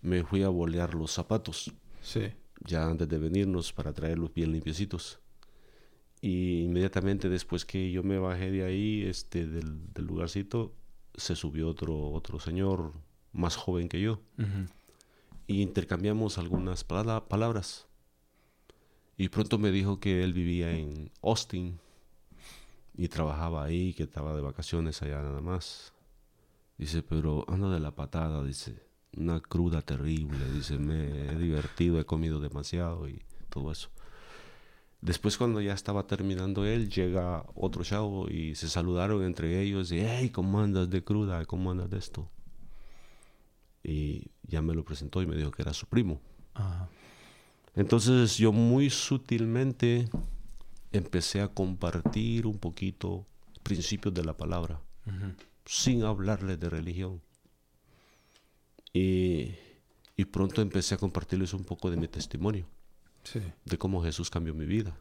me 0.00 0.24
fui 0.24 0.42
a 0.42 0.48
bolear 0.48 0.92
los 0.92 1.12
zapatos. 1.12 1.72
Sí. 2.02 2.32
Ya 2.64 2.84
antes 2.84 3.08
de 3.08 3.18
venirnos 3.18 3.72
para 3.72 3.92
traerlos 3.92 4.34
bien 4.34 4.50
limpiecitos. 4.50 5.20
Y 6.20 6.62
inmediatamente 6.62 7.28
después 7.28 7.64
que 7.64 7.90
yo 7.90 8.02
me 8.02 8.18
bajé 8.18 8.50
de 8.50 8.64
ahí, 8.64 9.04
este, 9.04 9.46
del, 9.46 9.80
lugarcito, 9.96 10.74
se 11.14 11.36
subió 11.36 11.68
otro, 11.68 12.10
otro 12.10 12.40
señor 12.40 12.92
más 13.32 13.56
joven 13.56 13.88
que 13.88 14.00
yo. 14.00 14.20
Y 15.46 15.62
intercambiamos 15.62 16.38
algunas 16.38 16.84
palabras. 16.84 17.86
Y 19.16 19.28
pronto 19.28 19.58
me 19.58 19.70
dijo 19.70 19.98
que 19.98 20.22
él 20.22 20.32
vivía 20.32 20.76
en 20.76 21.10
Austin 21.22 21.78
y 22.96 23.08
trabajaba 23.08 23.64
ahí, 23.64 23.94
que 23.94 24.04
estaba 24.04 24.34
de 24.34 24.42
vacaciones 24.42 25.02
allá 25.02 25.22
nada 25.22 25.40
más. 25.40 25.92
Dice, 26.76 27.02
pero 27.02 27.44
ando 27.48 27.70
de 27.70 27.80
la 27.80 27.94
patada, 27.94 28.44
dice, 28.44 28.80
una 29.16 29.40
cruda 29.40 29.82
terrible, 29.82 30.38
dice, 30.52 30.78
me 30.78 31.30
he 31.30 31.36
divertido, 31.36 32.00
he 32.00 32.04
comido 32.04 32.40
demasiado 32.40 33.08
y 33.08 33.22
todo 33.48 33.72
eso. 33.72 33.88
Después 35.00 35.38
cuando 35.38 35.60
ya 35.60 35.74
estaba 35.74 36.06
terminando 36.06 36.66
él, 36.66 36.90
llega 36.90 37.44
otro 37.54 37.84
chavo 37.84 38.28
y 38.28 38.56
se 38.56 38.68
saludaron 38.68 39.22
entre 39.22 39.62
ellos 39.62 39.92
y, 39.92 40.00
hey, 40.00 40.30
¿cómo 40.30 40.60
andas 40.60 40.90
de 40.90 41.04
cruda? 41.04 41.44
¿Cómo 41.46 41.70
andas 41.70 41.88
de 41.88 41.98
esto? 41.98 42.28
Y 43.84 44.32
ya 44.42 44.60
me 44.60 44.74
lo 44.74 44.84
presentó 44.84 45.22
y 45.22 45.26
me 45.26 45.36
dijo 45.36 45.52
que 45.52 45.62
era 45.62 45.72
su 45.72 45.86
primo. 45.86 46.20
Entonces 47.76 48.36
yo 48.36 48.52
muy 48.52 48.90
sutilmente 48.90 50.08
empecé 50.90 51.40
a 51.42 51.48
compartir 51.48 52.46
un 52.46 52.58
poquito, 52.58 53.24
principios 53.62 54.12
de 54.14 54.24
la 54.24 54.36
palabra, 54.36 54.80
sin 55.64 56.02
hablarles 56.02 56.58
de 56.58 56.70
religión. 56.70 57.22
Y, 58.92 59.54
y 60.16 60.24
pronto 60.24 60.60
empecé 60.60 60.96
a 60.96 60.98
compartirles 60.98 61.54
un 61.54 61.62
poco 61.62 61.88
de 61.88 61.96
mi 61.96 62.08
testimonio, 62.08 62.66
Sí. 63.32 63.40
de 63.64 63.78
cómo 63.78 64.02
Jesús 64.02 64.30
cambió 64.30 64.54
mi 64.54 64.64
vida. 64.66 64.96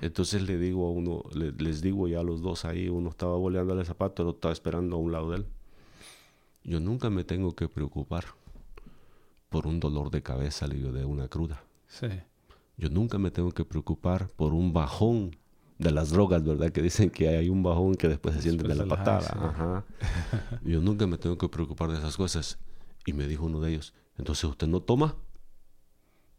Entonces 0.00 0.42
le 0.42 0.58
digo 0.58 0.86
a 0.86 0.90
uno, 0.90 1.22
le- 1.34 1.52
les 1.52 1.80
digo 1.80 2.08
ya 2.08 2.20
a 2.20 2.22
los 2.24 2.42
dos 2.42 2.64
ahí, 2.64 2.88
uno 2.88 3.10
estaba 3.10 3.36
boleando 3.36 3.78
el 3.78 3.86
zapato, 3.86 4.22
el 4.22 4.28
otro 4.28 4.36
estaba 4.38 4.52
esperando 4.52 4.96
a 4.96 4.98
un 4.98 5.12
lado 5.12 5.30
de 5.30 5.36
él. 5.38 5.46
Yo 6.64 6.80
nunca 6.80 7.10
me 7.10 7.24
tengo 7.24 7.54
que 7.54 7.68
preocupar 7.68 8.24
por 9.48 9.66
un 9.66 9.78
dolor 9.80 10.10
de 10.10 10.22
cabeza, 10.22 10.66
le 10.66 10.76
digo, 10.76 10.92
de 10.92 11.04
una 11.04 11.28
cruda. 11.28 11.62
Sí. 11.86 12.08
Yo 12.76 12.88
nunca 12.90 13.18
me 13.18 13.30
tengo 13.30 13.52
que 13.52 13.64
preocupar 13.64 14.28
por 14.30 14.52
un 14.52 14.72
bajón 14.72 15.36
de 15.78 15.92
las 15.92 16.10
drogas, 16.10 16.42
¿verdad? 16.44 16.72
Que 16.72 16.82
dicen 16.82 17.10
que 17.10 17.28
hay 17.28 17.48
un 17.48 17.62
bajón 17.62 17.94
que 17.94 18.08
después 18.08 18.34
se 18.34 18.42
siente 18.42 18.66
de 18.66 18.74
la 18.74 18.86
patada. 18.86 19.28
Ajá. 19.48 19.84
Yo 20.64 20.80
nunca 20.80 21.06
me 21.06 21.18
tengo 21.18 21.38
que 21.38 21.48
preocupar 21.48 21.90
de 21.92 21.98
esas 21.98 22.16
cosas. 22.16 22.58
Y 23.06 23.12
me 23.12 23.28
dijo 23.28 23.44
uno 23.46 23.60
de 23.60 23.70
ellos, 23.70 23.94
entonces 24.18 24.44
usted 24.44 24.66
no 24.66 24.80
toma. 24.80 25.14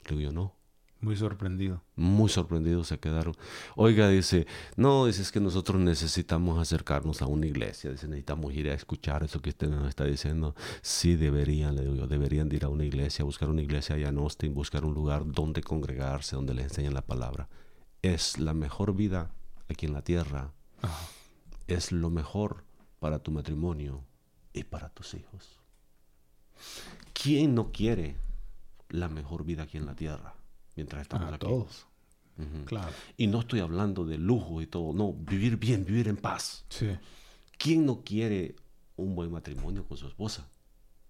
Le 0.09 0.15
digo 0.17 0.29
yo, 0.29 0.31
no. 0.35 0.53
Muy 1.01 1.15
sorprendido. 1.15 1.83
Muy 1.95 2.29
sorprendidos 2.29 2.87
se 2.87 2.99
quedaron. 2.99 3.35
Oiga, 3.75 4.09
dice, 4.09 4.47
no, 4.75 5.05
dice, 5.05 5.21
es 5.21 5.31
que 5.31 5.39
nosotros 5.39 5.79
necesitamos 5.79 6.59
acercarnos 6.59 7.21
a 7.21 7.27
una 7.27 7.45
iglesia. 7.45 7.91
Dice, 7.91 8.07
necesitamos 8.07 8.53
ir 8.53 8.69
a 8.69 8.73
escuchar 8.73 9.23
eso 9.23 9.41
que 9.41 9.49
usted 9.49 9.69
nos 9.69 9.87
está 9.87 10.05
diciendo. 10.05 10.55
Sí, 10.81 11.15
deberían, 11.15 11.75
le 11.75 11.83
digo 11.83 11.95
yo, 11.95 12.07
deberían 12.07 12.49
de 12.49 12.55
ir 12.55 12.65
a 12.65 12.69
una 12.69 12.85
iglesia, 12.85 13.25
buscar 13.25 13.49
una 13.49 13.61
iglesia 13.61 13.95
allá 13.95 14.09
en 14.09 14.17
Austin, 14.17 14.53
buscar 14.53 14.85
un 14.85 14.93
lugar 14.93 15.23
donde 15.25 15.61
congregarse, 15.61 16.35
donde 16.35 16.53
les 16.53 16.65
enseñen 16.65 16.93
la 16.93 17.05
palabra. 17.05 17.49
Es 18.01 18.39
la 18.39 18.53
mejor 18.53 18.95
vida 18.95 19.31
aquí 19.69 19.85
en 19.85 19.93
la 19.93 20.01
tierra. 20.01 20.53
Ajá. 20.81 21.07
Es 21.67 21.91
lo 21.91 22.09
mejor 22.09 22.63
para 22.99 23.19
tu 23.19 23.31
matrimonio 23.31 24.03
y 24.53 24.63
para 24.63 24.89
tus 24.89 25.13
hijos. 25.13 25.59
¿Quién 27.13 27.55
no 27.55 27.71
quiere 27.71 28.17
la 28.89 29.09
mejor 29.09 29.43
vida 29.43 29.63
aquí 29.63 29.77
en 29.77 29.85
la 29.85 29.95
tierra 29.95 30.34
mientras 30.75 31.03
estamos 31.03 31.33
aquí? 31.33 31.45
todos. 31.45 31.87
Claro. 32.65 32.91
Y 33.15 33.27
no 33.27 33.39
estoy 33.39 33.61
hablando 33.61 34.03
de 34.03 34.17
lujo 34.17 34.61
y 34.61 34.67
todo, 34.67 34.91
no, 34.93 35.13
vivir 35.13 35.55
bien, 35.57 35.85
vivir 35.85 36.07
en 36.09 36.17
paz. 36.17 36.65
Sí. 36.69 36.89
¿Quién 37.57 37.85
no 37.85 38.01
quiere 38.03 38.55
un 38.97 39.15
buen 39.15 39.31
matrimonio 39.31 39.87
con 39.87 39.95
su 39.97 40.07
esposa? 40.07 40.49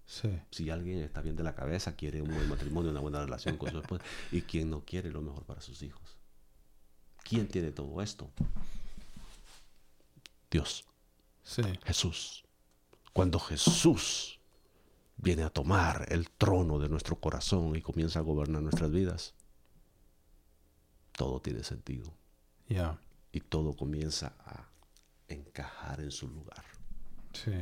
Sí. 0.04 0.28
Si 0.52 0.70
alguien 0.70 1.00
está 1.00 1.20
bien 1.20 1.34
de 1.34 1.42
la 1.42 1.54
cabeza, 1.56 1.96
quiere 1.96 2.22
un 2.22 2.32
buen 2.32 2.48
matrimonio, 2.48 2.92
una 2.92 3.00
buena 3.00 3.20
relación 3.24 3.56
con 3.56 3.72
su 3.72 3.80
esposa. 3.80 4.04
¿Y 4.30 4.42
quién 4.42 4.70
no 4.70 4.84
quiere 4.84 5.10
lo 5.10 5.20
mejor 5.20 5.42
para 5.44 5.60
sus 5.60 5.82
hijos? 5.82 6.16
¿Quién 7.24 7.48
tiene 7.48 7.72
todo 7.72 8.00
esto? 8.00 8.30
Dios, 10.50 10.84
Sí. 11.42 11.62
Jesús. 11.84 12.44
Cuando 13.12 13.38
Jesús 13.38 14.38
viene 15.16 15.42
a 15.44 15.50
tomar 15.50 16.06
el 16.10 16.30
trono 16.30 16.78
de 16.78 16.88
nuestro 16.88 17.16
corazón 17.18 17.74
y 17.76 17.82
comienza 17.82 18.18
a 18.18 18.22
gobernar 18.22 18.62
nuestras 18.62 18.90
vidas, 18.90 19.34
todo 21.16 21.40
tiene 21.40 21.62
sentido. 21.64 22.12
Ya. 22.68 22.98
y 23.32 23.40
todo 23.40 23.74
comienza 23.76 24.34
a 24.44 24.66
encajar 25.28 26.00
en 26.00 26.10
su 26.10 26.26
lugar. 26.28 26.64
Sí. 27.32 27.52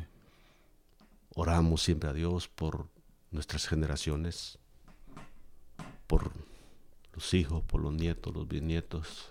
Oramos 1.35 1.83
siempre 1.83 2.09
a 2.09 2.13
Dios 2.13 2.47
por 2.49 2.89
nuestras 3.33 3.67
generaciones, 3.67 4.59
por 6.07 6.31
los 7.13 7.35
hijos, 7.35 7.63
por 7.65 7.81
los 7.81 7.93
nietos, 7.93 8.33
los 8.35 8.47
bisnietos. 8.47 9.31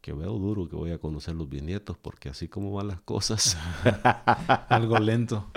Que 0.00 0.14
veo 0.14 0.32
duro 0.38 0.66
que 0.66 0.76
voy 0.76 0.92
a 0.92 0.98
conocer 0.98 1.34
los 1.34 1.46
bisnietos 1.46 1.98
porque 1.98 2.30
así 2.30 2.48
como 2.48 2.72
van 2.72 2.88
las 2.88 3.02
cosas. 3.02 3.58
Algo 4.70 4.98
lento. 4.98 5.50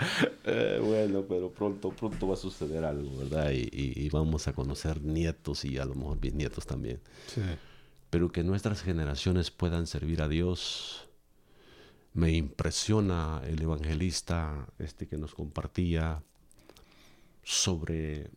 eh, 0.43 0.81
bueno, 0.83 1.23
pero 1.29 1.49
pronto, 1.49 1.91
pronto 1.91 2.27
va 2.27 2.33
a 2.33 2.37
suceder 2.37 2.83
algo, 2.83 3.17
¿verdad? 3.19 3.51
Y, 3.51 3.69
y- 3.71 4.05
y 4.05 4.09
vamos 4.09 4.45
a 4.49 4.53
conocer 4.53 5.01
nietos 5.01 5.63
y 5.63 5.77
a 5.77 5.85
lo 5.85 5.95
mejor 5.95 6.19
bisnietos 6.19 6.65
también. 6.65 6.99
Sí. 7.27 7.41
Pero 8.13 8.31
que 8.31 8.43
nuestras 8.43 8.83
generaciones 8.83 9.49
puedan 9.49 9.87
servir 9.87 10.21
a 10.21 10.27
Dios. 10.27 11.09
Me 12.13 12.31
impresiona 12.31 13.41
el 13.43 13.59
evangelista 13.59 14.67
este 14.77 15.07
que 15.07 15.17
nos 15.17 15.33
compartía 15.33 16.21
sobre 17.41 18.29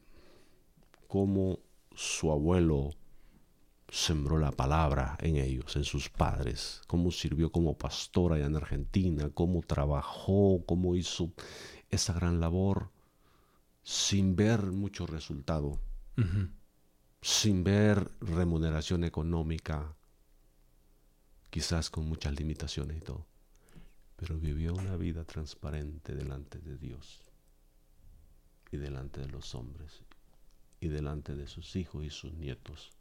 cómo 1.09 1.59
su 1.95 2.33
abuelo 2.33 2.95
sembró 3.91 4.39
la 4.39 4.51
palabra 4.51 5.19
en 5.21 5.37
ellos, 5.37 5.77
en 5.77 5.85
sus 5.85 6.09
padres, 6.09 6.81
cómo 6.87 7.11
sirvió 7.11 7.53
como 7.53 7.77
pastor 7.77 8.33
allá 8.33 8.47
en 8.47 8.57
Argentina, 8.57 9.29
cómo 9.35 9.61
trabajó, 9.61 10.65
cómo 10.65 10.97
hizo 10.97 11.33
esa 11.91 12.15
gran 12.15 12.41
labor 12.41 12.89
sin 13.83 14.37
ver 14.37 14.63
mucho 14.73 15.07
resultado. 15.07 15.79
Sin 17.27 17.65
ver 17.65 18.09
remuneración 18.21 19.03
económica, 19.03 19.97
quizás 21.51 21.91
con 21.91 22.09
muchas 22.09 22.37
limitaciones 22.39 22.99
y 22.99 23.01
todo, 23.01 23.27
pero 24.15 24.39
vivió 24.39 24.75
una 24.75 24.97
vida 24.97 25.25
transparente 25.25 26.15
delante 26.15 26.61
de 26.61 26.79
Dios 26.79 27.25
y 28.71 28.77
delante 28.77 29.21
de 29.23 29.27
los 29.27 29.57
hombres 29.57 30.03
y 30.79 30.87
delante 30.87 31.35
de 31.35 31.49
sus 31.49 31.75
hijos 31.75 32.05
y 32.05 32.11
sus 32.11 32.33
nietos. 32.35 32.93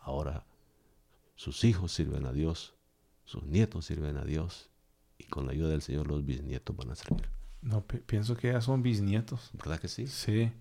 Ahora 0.00 0.44
sus 1.34 1.64
hijos 1.64 1.90
sirven 1.92 2.26
a 2.26 2.32
Dios, 2.32 2.74
sus 3.24 3.44
nietos 3.44 3.86
sirven 3.86 4.18
a 4.18 4.24
Dios 4.26 4.68
y 5.16 5.24
con 5.24 5.46
la 5.46 5.52
ayuda 5.52 5.70
del 5.70 5.80
Señor 5.80 6.06
los 6.06 6.22
bisnietos 6.26 6.76
van 6.76 6.90
a 6.90 6.96
servir. 6.96 7.30
No, 7.62 7.80
pi- 7.86 8.00
pienso 8.00 8.36
que 8.36 8.52
ya 8.52 8.60
son 8.60 8.82
bisnietos. 8.82 9.48
¿Verdad 9.54 9.80
que 9.80 9.88
sí? 9.88 10.06
Sí. 10.06 10.52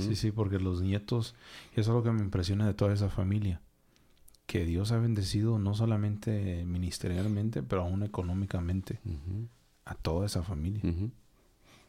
Sí, 0.00 0.14
sí, 0.14 0.30
porque 0.30 0.58
los 0.58 0.82
nietos, 0.82 1.34
y 1.76 1.80
eso 1.80 1.90
es 1.90 1.96
lo 1.96 2.02
que 2.02 2.12
me 2.12 2.22
impresiona 2.22 2.66
de 2.66 2.74
toda 2.74 2.94
esa 2.94 3.08
familia, 3.08 3.60
que 4.46 4.64
Dios 4.64 4.92
ha 4.92 4.98
bendecido 4.98 5.58
no 5.58 5.74
solamente 5.74 6.64
ministerialmente, 6.64 7.62
pero 7.62 7.82
aún 7.82 8.04
económicamente 8.04 9.00
a 9.84 9.94
toda 9.94 10.26
esa 10.26 10.42
familia. 10.42 10.82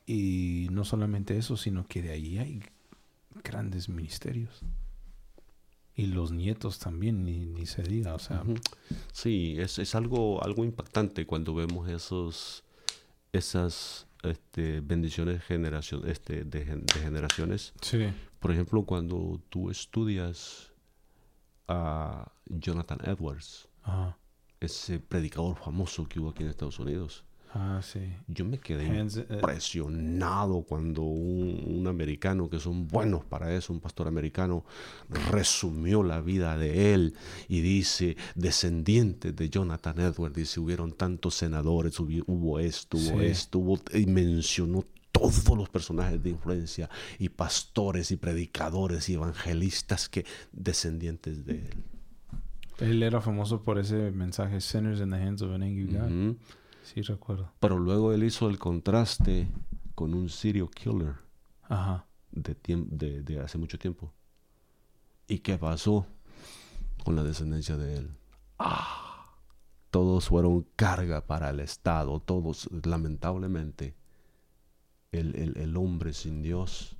Y 0.05 0.67
no 0.71 0.85
solamente 0.85 1.37
eso, 1.37 1.57
sino 1.57 1.85
que 1.87 2.01
de 2.01 2.11
ahí 2.11 2.37
hay 2.39 2.63
grandes 3.43 3.89
ministerios. 3.89 4.61
Y 5.95 6.07
los 6.07 6.31
nietos 6.31 6.79
también, 6.79 7.23
ni, 7.23 7.45
ni 7.45 7.65
se 7.65 7.83
diga, 7.83 8.13
o 8.13 8.19
sea. 8.19 8.43
Sí, 9.11 9.55
es, 9.57 9.79
es 9.79 9.95
algo, 9.95 10.43
algo 10.43 10.63
impactante 10.63 11.25
cuando 11.25 11.55
vemos 11.55 11.89
esos, 11.89 12.63
esas 13.33 14.06
este, 14.23 14.81
bendiciones 14.81 15.43
generación, 15.43 16.07
este, 16.09 16.43
de, 16.43 16.65
gen- 16.65 16.85
de 16.85 16.99
generaciones. 16.99 17.73
sí, 17.81 17.97
Por 18.39 18.51
ejemplo, 18.51 18.83
cuando 18.83 19.41
tú 19.49 19.69
estudias 19.69 20.71
a 21.67 22.31
Jonathan 22.45 22.99
Edwards, 23.03 23.67
ajá, 23.83 24.17
ese 24.59 24.99
predicador 24.99 25.55
famoso 25.57 26.07
que 26.07 26.19
hubo 26.19 26.29
aquí 26.29 26.43
en 26.43 26.49
Estados 26.49 26.79
Unidos, 26.79 27.23
ah, 27.53 27.79
sí. 27.83 27.99
yo 28.27 28.45
me 28.45 28.57
quedé 28.59 28.87
Hands- 28.87 29.17
eh, 29.17 29.25
impresionado 29.35 30.61
cuando 30.63 31.01
un, 31.03 31.63
un 31.79 31.87
americano, 31.87 32.49
que 32.49 32.59
son 32.59 32.87
buenos 32.87 33.23
para 33.25 33.53
eso, 33.55 33.73
un 33.73 33.79
pastor 33.79 34.07
americano, 34.07 34.63
resumió 35.31 36.03
la 36.03 36.21
vida 36.21 36.57
de 36.57 36.93
él 36.93 37.13
y 37.47 37.61
dice, 37.61 38.17
descendientes 38.35 39.35
de 39.35 39.49
Jonathan 39.49 39.99
Edwards, 39.99 40.35
dice, 40.35 40.59
hubieron 40.59 40.91
tantos 40.93 41.35
senadores, 41.35 41.99
hubi- 41.99 42.23
hubo 42.27 42.59
esto, 42.59 42.97
hubo 42.97 43.19
Sí. 43.19 43.25
esto, 43.25 43.59
hubo, 43.59 43.79
y 43.93 44.05
mencionó 44.05 44.83
todos 45.11 45.57
los 45.57 45.67
personajes 45.69 46.21
de 46.21 46.29
influencia 46.29 46.89
y 47.17 47.29
pastores 47.29 48.11
y 48.11 48.17
predicadores 48.17 49.09
y 49.09 49.13
evangelistas 49.15 50.09
que 50.09 50.25
descendientes 50.51 51.43
de 51.45 51.53
él. 51.55 51.83
él 52.79 53.01
era 53.01 53.19
famoso 53.21 53.63
por 53.63 53.79
ese 53.79 54.11
mensaje, 54.11 54.61
Sinners 54.61 54.99
in 55.01 55.09
the 55.09 55.15
Hands 55.15 55.41
of 55.41 55.51
an 55.55 55.63
Angry 55.63 55.85
God. 55.85 56.35
Sí, 56.93 57.01
recuerdo. 57.01 57.51
Pero 57.59 57.77
luego 57.79 58.13
él 58.13 58.23
hizo 58.23 58.49
el 58.49 58.57
contraste 58.59 59.49
con 59.95 60.13
un 60.13 60.29
serial 60.29 60.69
killer. 60.69 61.15
Ajá, 61.63 62.05
de, 62.31 62.55
de, 62.65 63.21
de 63.23 63.39
hace 63.41 63.57
mucho 63.57 63.77
tiempo. 63.77 64.13
¿Y 65.27 65.39
qué 65.39 65.57
pasó 65.57 66.05
con 67.03 67.15
la 67.17 67.23
descendencia 67.23 67.75
de 67.75 67.97
él? 67.97 68.09
Ah, 68.57 69.25
todos 69.91 70.27
fueron 70.29 70.65
carga 70.77 71.25
para 71.27 71.49
el 71.49 71.59
Estado, 71.59 72.19
todos, 72.21 72.69
lamentablemente, 72.85 73.95
el, 75.11 75.35
el- 75.35 75.57
el 75.57 75.75
hombre 75.77 76.13
sin 76.13 76.41
Dios 76.41 76.95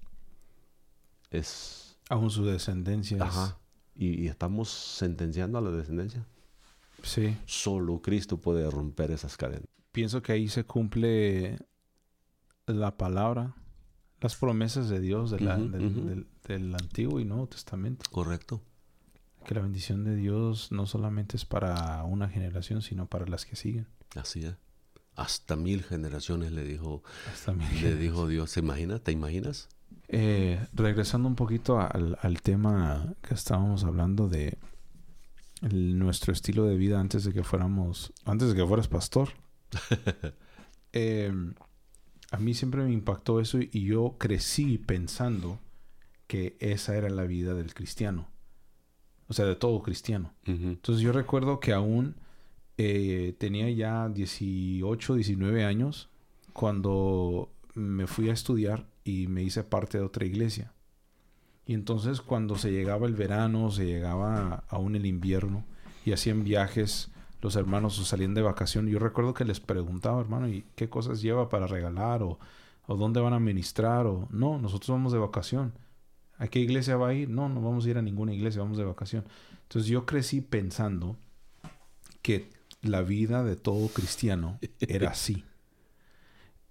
es... 1.32 1.98
aún 2.10 2.30
su 2.30 2.44
descendencia. 2.46 3.18
es- 3.18 3.24
Ajá. 3.24 3.58
Y, 3.96 4.22
y 4.24 4.28
estamos 4.28 4.70
sentenciando 4.70 5.58
a 5.58 5.62
la 5.62 5.72
descendencia. 5.72 6.26
Sí, 7.04 7.38
Solo 7.46 8.02
Cristo 8.02 8.38
puede 8.38 8.70
romper 8.70 9.12
esas 9.12 9.38
cadenas. 9.38 9.68
pienso 9.92 10.22
que 10.22 10.32
ahí 10.32 10.48
se 10.50 10.64
cumple 10.64 11.58
la 12.68 12.98
palabra, 12.98 13.56
las 14.22 14.36
promesas 14.36 14.90
de 14.90 15.00
Dios 15.00 15.32
de 15.32 15.40
la- 15.40 15.58
Ujú, 15.58 15.70
del, 15.70 15.86
ujú. 15.88 16.02
del- 16.08 16.28
del 16.48 16.76
Antiguo 16.76 17.20
y 17.20 17.26
Nuevo 17.26 17.48
Testamento. 17.48 18.06
Correcto. 18.12 18.62
que 19.46 19.56
la 19.56 19.62
bendición 19.62 20.04
de 20.04 20.14
Dios 20.18 20.74
no 20.74 20.86
solamente 20.86 21.38
es 21.38 21.46
para 21.46 22.04
una 22.04 22.28
generación, 22.28 22.82
sino 22.82 23.06
para 23.06 23.26
las 23.28 23.46
que 23.46 23.56
siguen. 23.56 23.88
Así 24.18 24.44
es. 24.44 24.56
Hasta 25.16 25.56
mil 25.56 25.84
generaciones 25.84 26.52
le 26.52 26.66
dijo, 26.66 27.02
Hasta 27.32 27.54
mil 27.54 27.62
le 27.62 27.68
generaciones. 27.68 28.02
dijo 28.02 28.28
Dios. 28.28 28.52
¿Se 28.52 28.60
imagina? 28.60 29.00
¿Te 29.00 29.14
imaginas? 29.14 29.70
Eh, 30.10 30.60
regresando 30.74 31.30
un 31.30 31.36
poquito 31.36 31.80
al, 31.80 32.18
al 32.22 32.42
tema 32.42 33.14
que 33.22 33.34
estábamos 33.36 33.86
hablando 33.86 34.28
de 34.28 34.58
el- 35.62 35.98
nuestro 35.98 36.34
estilo 36.34 36.66
de 36.66 36.78
vida 36.78 37.00
antes 37.00 37.24
de 37.24 37.34
que 37.34 37.44
fuéramos, 37.44 38.14
antes 38.26 38.50
de 38.50 38.56
que 38.56 38.66
fueras 38.66 38.88
pastor. 38.88 39.30
Eh, 40.94 41.32
a 42.32 42.38
mí 42.38 42.54
siempre 42.54 42.84
me 42.84 42.92
impactó 42.92 43.40
eso 43.40 43.60
y, 43.60 43.84
yo 43.84 44.16
crecí 44.18 44.78
pensando 44.78 45.60
que 46.28 46.58
esa 46.60 46.96
era 46.96 47.10
la 47.10 47.24
vida 47.24 47.54
del 47.54 47.74
cristiano. 47.74 48.28
O 49.28 49.34
sea, 49.34 49.46
de 49.46 49.56
todo 49.56 49.84
cristiano. 49.84 50.34
Entonces 50.46 51.04
yo 51.04 51.12
recuerdo 51.12 51.60
que 51.60 51.74
aún 51.74 52.16
eh, 52.78 53.36
tenía 53.38 53.70
ya 53.70 54.10
18, 54.10 55.16
19 55.16 55.66
años 55.66 56.10
cuando 56.54 57.52
me 57.76 58.08
fui 58.08 58.30
a 58.30 58.34
estudiar 58.34 58.88
y 59.04 59.28
me 59.28 59.44
hice 59.44 59.64
parte 59.64 59.98
de 59.98 60.04
otra 60.04 60.26
iglesia. 60.26 60.74
Y 61.68 61.74
entonces 61.74 62.22
cuando 62.22 62.58
se 62.58 62.72
llegaba 62.72 63.08
el 63.08 63.14
verano, 63.16 63.72
se 63.72 63.86
llegaba 63.86 64.64
aún 64.70 64.96
el 64.96 65.06
invierno 65.06 65.66
y 66.06 66.14
hacían 66.14 66.44
viajes, 66.44 67.12
los 67.42 67.56
hermanos 67.58 68.00
o 68.00 68.06
salían 68.06 68.34
de 68.34 68.42
vacación. 68.42 68.88
Yo 68.88 69.00
recuerdo 69.00 69.34
que 69.34 69.46
les 69.46 69.60
preguntaba, 69.60 70.22
hermano, 70.22 70.48
¿y 70.50 70.66
qué 70.76 70.90
cosas 70.90 71.22
lleva 71.22 71.50
para 71.50 71.68
regalar? 71.68 72.24
¿O, 72.24 72.40
o 72.88 72.96
dónde 72.96 73.20
van 73.20 73.34
a 73.34 73.40
ministrar? 73.40 74.08
O 74.08 74.28
no, 74.32 74.58
nosotros 74.60 74.90
vamos 74.90 75.12
de 75.14 75.20
vacación. 75.20 75.74
¿A 76.38 76.48
qué 76.48 76.60
iglesia 76.60 76.98
va 76.98 77.10
a 77.10 77.14
ir? 77.14 77.30
No, 77.30 77.50
no 77.50 77.62
vamos 77.62 77.86
a 77.86 77.90
ir 77.90 77.98
a 77.98 78.02
ninguna 78.02 78.34
iglesia, 78.34 78.62
vamos 78.62 78.78
de 78.78 78.86
vacación. 78.86 79.26
Entonces 79.64 79.90
yo 79.90 80.06
crecí 80.06 80.42
pensando 80.42 81.18
que 82.22 82.50
la 82.82 83.02
vida 83.02 83.44
de 83.44 83.56
todo 83.56 83.88
cristiano 83.90 84.60
era 84.80 85.10
así. 85.12 85.44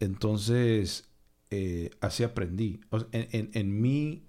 Entonces, 0.01 1.09
eh, 1.51 1.91
así 2.01 2.23
aprendí. 2.25 2.81
O 2.91 3.01
sea, 3.01 3.09
en, 3.13 3.29
en- 3.33 3.51
en 3.55 3.81
mi, 3.81 4.25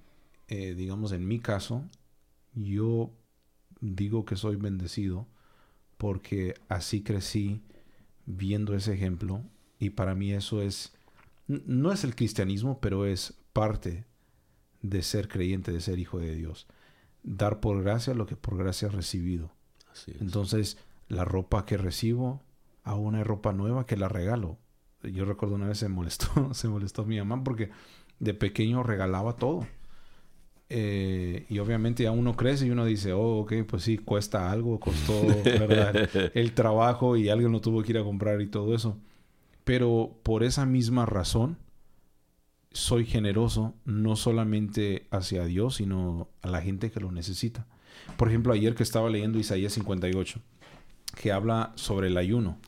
eh, 0.47 0.75
digamos, 0.75 1.11
en 1.11 1.27
mi 1.27 1.39
caso, 1.39 1.83
yo 2.53 3.11
digo 3.81 4.25
que 4.25 4.35
soy 4.35 4.55
bendecido 4.55 5.27
porque 5.97 6.55
así 6.69 7.03
crecí 7.03 7.61
viendo 8.25 8.75
ese 8.75 8.93
ejemplo 8.93 9.43
y 9.79 9.91
para 9.91 10.15
mí 10.15 10.31
eso 10.31 10.61
es, 10.61 10.93
no 11.47 11.91
es 11.91 12.03
el 12.03 12.15
cristianismo, 12.15 12.79
pero 12.79 13.05
es 13.05 13.33
parte 13.53 14.05
de 14.81 15.01
ser 15.01 15.27
creyente, 15.27 15.71
de 15.71 15.81
ser 15.81 15.99
hijo 15.99 16.19
de 16.19 16.35
Dios. 16.35 16.67
Dar 17.23 17.59
por 17.59 17.83
gracia 17.83 18.13
lo 18.13 18.25
que 18.25 18.35
por 18.35 18.57
gracia 18.57 18.87
has 18.87 18.93
recibido. 18.93 19.51
Así 19.91 20.11
es. 20.11 20.21
Entonces, 20.21 20.77
la 21.07 21.25
ropa 21.25 21.65
que 21.65 21.77
recibo, 21.77 22.41
aún 22.83 23.15
hay 23.15 23.23
ropa 23.23 23.53
nueva 23.53 23.85
que 23.85 23.97
la 23.97 24.07
regalo. 24.07 24.57
Yo 25.03 25.25
recuerdo 25.25 25.55
una 25.55 25.67
vez 25.67 25.79
se 25.79 25.89
molestó, 25.89 26.27
se 26.53 26.67
molestó 26.67 27.05
mi 27.05 27.17
mamá 27.17 27.43
porque 27.43 27.69
de 28.19 28.33
pequeño 28.33 28.83
regalaba 28.83 29.35
todo. 29.35 29.67
Eh, 30.69 31.45
y 31.47 31.59
obviamente 31.59 32.03
ya 32.03 32.11
uno 32.11 32.35
crece 32.35 32.67
y 32.67 32.71
uno 32.71 32.83
dice, 32.85 33.13
oh, 33.13 33.39
ok, 33.39 33.53
pues 33.67 33.83
sí, 33.83 33.97
cuesta 33.97 34.51
algo, 34.51 34.79
costó 34.79 35.25
¿verdad? 35.43 36.09
el 36.33 36.51
trabajo 36.53 37.15
y 37.15 37.29
alguien 37.29 37.51
lo 37.51 37.61
tuvo 37.61 37.81
que 37.83 37.91
ir 37.91 37.97
a 37.97 38.03
comprar 38.03 38.41
y 38.41 38.47
todo 38.47 38.75
eso. 38.75 38.97
Pero 39.63 40.17
por 40.23 40.43
esa 40.43 40.65
misma 40.65 41.05
razón, 41.05 41.57
soy 42.71 43.05
generoso 43.05 43.73
no 43.85 44.15
solamente 44.15 45.07
hacia 45.09 45.45
Dios, 45.45 45.75
sino 45.75 46.29
a 46.41 46.47
la 46.47 46.61
gente 46.61 46.91
que 46.91 46.99
lo 46.99 47.11
necesita. 47.11 47.65
Por 48.17 48.27
ejemplo, 48.27 48.53
ayer 48.53 48.75
que 48.75 48.83
estaba 48.83 49.09
leyendo 49.09 49.39
Isaías 49.39 49.73
58, 49.73 50.39
que 51.15 51.31
habla 51.31 51.73
sobre 51.75 52.07
el 52.07 52.17
ayuno. 52.17 52.59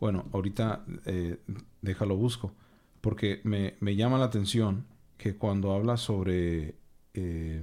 Bueno, 0.00 0.26
ahorita 0.32 0.84
eh, 1.06 1.38
déjalo 1.82 2.16
busco, 2.16 2.52
porque 3.00 3.40
me, 3.42 3.74
me 3.80 3.96
llama 3.96 4.18
la 4.18 4.26
atención 4.26 4.84
que 5.16 5.34
cuando 5.34 5.72
habla 5.72 5.96
sobre, 5.96 6.76
eh, 7.14 7.62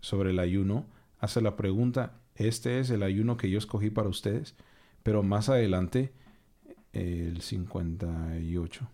sobre 0.00 0.30
el 0.30 0.38
ayuno, 0.38 0.86
hace 1.18 1.40
la 1.40 1.56
pregunta, 1.56 2.20
este 2.34 2.80
es 2.80 2.90
el 2.90 3.02
ayuno 3.02 3.36
que 3.36 3.50
yo 3.50 3.58
escogí 3.58 3.90
para 3.90 4.08
ustedes, 4.08 4.54
pero 5.02 5.22
más 5.22 5.48
adelante, 5.48 6.12
el 6.92 7.40
58, 7.40 8.88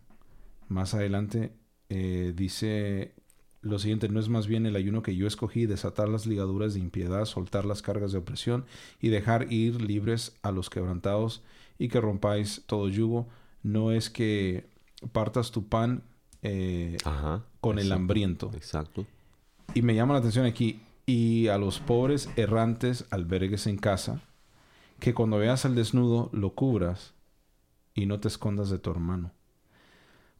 más 0.68 0.94
adelante 0.94 1.52
eh, 1.88 2.32
dice 2.34 3.14
lo 3.62 3.78
siguiente, 3.78 4.08
no 4.08 4.18
es 4.18 4.28
más 4.28 4.48
bien 4.48 4.66
el 4.66 4.74
ayuno 4.74 5.02
que 5.02 5.14
yo 5.14 5.26
escogí, 5.26 5.66
desatar 5.66 6.08
las 6.08 6.26
ligaduras 6.26 6.74
de 6.74 6.80
impiedad, 6.80 7.24
soltar 7.26 7.64
las 7.64 7.80
cargas 7.80 8.10
de 8.10 8.18
opresión 8.18 8.64
y 9.00 9.08
dejar 9.08 9.52
ir 9.52 9.80
libres 9.80 10.36
a 10.42 10.50
los 10.50 10.68
quebrantados 10.68 11.44
y 11.78 11.88
que 11.88 12.00
rompáis 12.00 12.64
todo 12.66 12.88
yugo. 12.88 13.28
No 13.62 13.92
es 13.92 14.10
que 14.10 14.66
partas 15.12 15.52
tu 15.52 15.68
pan 15.68 16.02
eh, 16.42 16.96
Ajá. 17.04 17.44
con 17.60 17.78
el 17.78 17.92
hambriento. 17.92 18.50
Exacto. 18.54 19.06
Y 19.74 19.82
me 19.82 19.94
llama 19.94 20.14
la 20.14 20.20
atención 20.20 20.46
aquí, 20.46 20.82
y 21.06 21.48
a 21.48 21.58
los 21.58 21.80
pobres 21.80 22.28
errantes 22.36 23.06
albergues 23.10 23.66
en 23.66 23.78
casa, 23.78 24.20
que 25.00 25.14
cuando 25.14 25.38
veas 25.38 25.64
al 25.64 25.74
desnudo 25.74 26.30
lo 26.32 26.54
cubras 26.54 27.14
y 27.94 28.06
no 28.06 28.20
te 28.20 28.28
escondas 28.28 28.70
de 28.70 28.78
tu 28.78 28.90
hermano. 28.90 29.32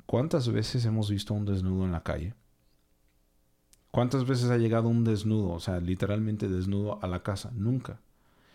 ¿Cuántas 0.07 0.49
veces 0.51 0.85
hemos 0.85 1.11
visto 1.11 1.35
un 1.35 1.47
desnudo 1.47 1.85
en 1.85 1.93
la 1.93 2.03
calle? 2.03 2.35
¿Cuántas 3.91 4.27
veces 4.27 4.51
ha 4.51 4.57
llegado 4.57 4.89
un 4.89 5.05
desnudo, 5.05 5.51
o 5.51 5.61
sea, 5.61 5.79
literalmente 5.81 6.49
desnudo 6.49 6.99
a 7.03 7.07
la 7.09 7.23
casa? 7.23 7.51
Nunca. 7.55 7.99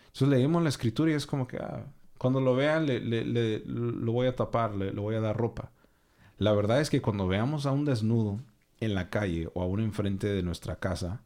Entonces 0.08 0.30
leemos 0.30 0.64
la 0.64 0.70
escritura 0.70 1.12
y 1.12 1.14
es 1.16 1.28
como 1.28 1.48
que 1.48 1.58
ah, 1.58 1.86
cuando 2.18 2.42
lo 2.42 2.56
vean 2.56 2.86
le, 2.88 3.00
le- 3.00 3.24
le- 3.26 3.60
lo 3.66 4.12
voy 4.12 4.28
a 4.28 4.36
tapar, 4.36 4.74
le, 4.76 4.92
le 4.94 5.00
voy 5.00 5.16
a 5.16 5.20
dar 5.22 5.38
ropa. 5.38 5.72
La 6.40 6.54
verdad 6.54 6.82
es 6.82 6.90
que 6.90 7.02
cuando 7.02 7.28
veamos 7.28 7.66
a 7.66 7.72
un 7.72 7.86
desnudo 7.86 8.40
en 8.80 8.94
la 8.94 9.10
calle 9.10 9.50
o 9.54 9.62
aún 9.62 9.80
enfrente 9.80 10.28
de 10.28 10.44
nuestra 10.44 10.78
casa, 10.80 11.24